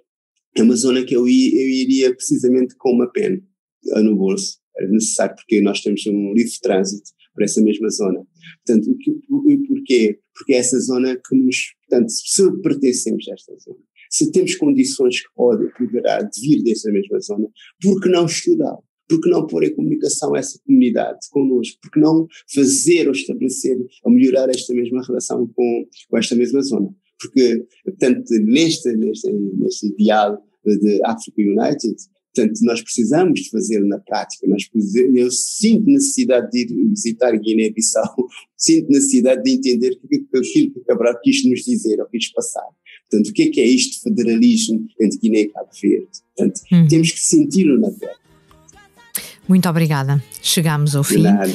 é 0.56 0.64
uma 0.64 0.76
zona 0.76 1.04
que 1.04 1.16
eu, 1.16 1.22
eu 1.22 1.28
iria 1.28 2.14
precisamente 2.14 2.76
com 2.76 2.92
uma 2.92 3.12
pena 3.12 3.42
no 3.98 4.16
bolso, 4.16 4.58
era 4.76 4.90
necessário 4.90 5.36
porque 5.36 5.62
nós 5.62 5.82
temos 5.82 6.06
um 6.08 6.34
livre 6.34 6.54
trânsito 6.62 7.12
para 7.34 7.46
essa 7.46 7.62
mesma 7.62 7.90
zona. 7.90 8.26
Portanto, 8.66 8.98
o 9.30 9.68
porquê? 9.68 10.20
Porque 10.34 10.54
é 10.54 10.58
essa 10.58 10.80
zona 10.80 11.16
que 11.16 11.36
nos, 11.36 11.58
portanto, 11.88 12.10
se 12.10 12.62
pertencemos 12.62 13.28
a 13.30 13.34
esta 13.34 13.56
zona, 13.58 13.80
se 14.10 14.32
temos 14.32 14.56
condições 14.56 15.22
que 15.22 15.28
podem, 15.36 15.70
poderá 15.78 16.28
vir 16.42 16.64
dessa 16.64 16.92
mesma 16.92 17.20
zona, 17.20 17.48
por 17.82 18.02
que 18.02 18.10
não 18.10 18.26
estudar? 18.26 18.78
Por 19.10 19.20
que 19.20 19.30
não 19.30 19.48
pôr 19.48 19.64
em 19.64 19.76
comunicação 19.76 20.36
essa 20.36 20.60
comunidade 20.66 21.20
connosco? 21.32 21.80
Por 21.82 21.92
que 21.92 22.00
não 22.00 22.28
fazer 22.54 23.08
ou 23.08 23.12
estabelecer 23.12 23.78
ou 24.04 24.12
melhorar 24.12 24.50
esta 24.50 24.74
mesma 24.74 25.04
relação 25.04 25.48
com, 25.48 25.86
com 26.10 26.18
esta 26.18 26.36
mesma 26.36 26.62
zona? 26.62 26.90
Porque, 27.20 27.66
portanto, 27.84 28.30
neste, 28.44 28.96
neste, 28.96 29.32
neste 29.32 29.88
ideal 29.88 30.42
de 30.64 31.02
Africa 31.04 31.42
United, 31.42 31.96
Portanto, 32.34 32.60
nós 32.62 32.82
precisamos 32.82 33.42
de 33.42 33.50
fazer 33.50 33.80
na 33.82 34.00
prática. 34.00 34.48
Nós 34.48 34.70
eu 35.16 35.32
sinto 35.32 35.88
necessidade 35.88 36.50
de 36.52 36.60
ir 36.62 36.90
visitar 36.90 37.32
Guiné-Bissau, 37.32 38.16
sinto 38.56 38.90
necessidade 38.90 39.44
de 39.44 39.52
entender 39.52 40.00
aquilo 40.04 40.74
que 40.74 40.82
Cabral 40.86 41.20
quis 41.22 41.44
nos 41.46 41.64
dizer 41.64 42.00
ou 42.00 42.08
quis 42.08 42.32
passar. 42.32 42.68
Portanto, 43.10 43.30
o 43.30 43.34
que 43.34 43.44
é 43.44 43.50
que 43.50 43.60
é 43.60 43.66
isto 43.66 43.96
de 43.96 44.02
federalismo 44.02 44.86
entre 45.02 45.18
Guiné 45.18 45.42
e 45.42 45.48
Cabo 45.50 45.70
Verde? 45.82 46.08
Portanto, 46.36 46.62
hum. 46.72 46.88
temos 46.88 47.12
que 47.12 47.20
senti-lo 47.20 47.80
na 47.80 47.92
pele. 47.92 48.09
Muito 49.50 49.68
obrigada. 49.68 50.24
Chegamos 50.44 50.96
ao 50.96 51.04
fim. 51.04 51.24
nada. 51.24 51.50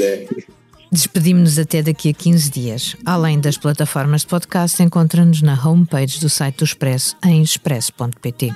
Despedimos-nos 0.91 1.59
até 1.59 1.81
daqui 1.81 2.11
a 2.11 2.13
15 2.13 2.51
dias. 2.51 2.97
Além 3.05 3.41
das 3.41 3.57
plataformas 3.57 4.23
de 4.23 4.27
podcast, 4.27 4.83
encontra-nos 4.83 5.43
na 5.43 5.55
homepage 5.55 6.21
do 6.21 6.29
site 6.29 6.59
do 6.59 6.65
Expresso 6.65 7.17
em 7.25 7.41
expresso.pt. 7.41 8.53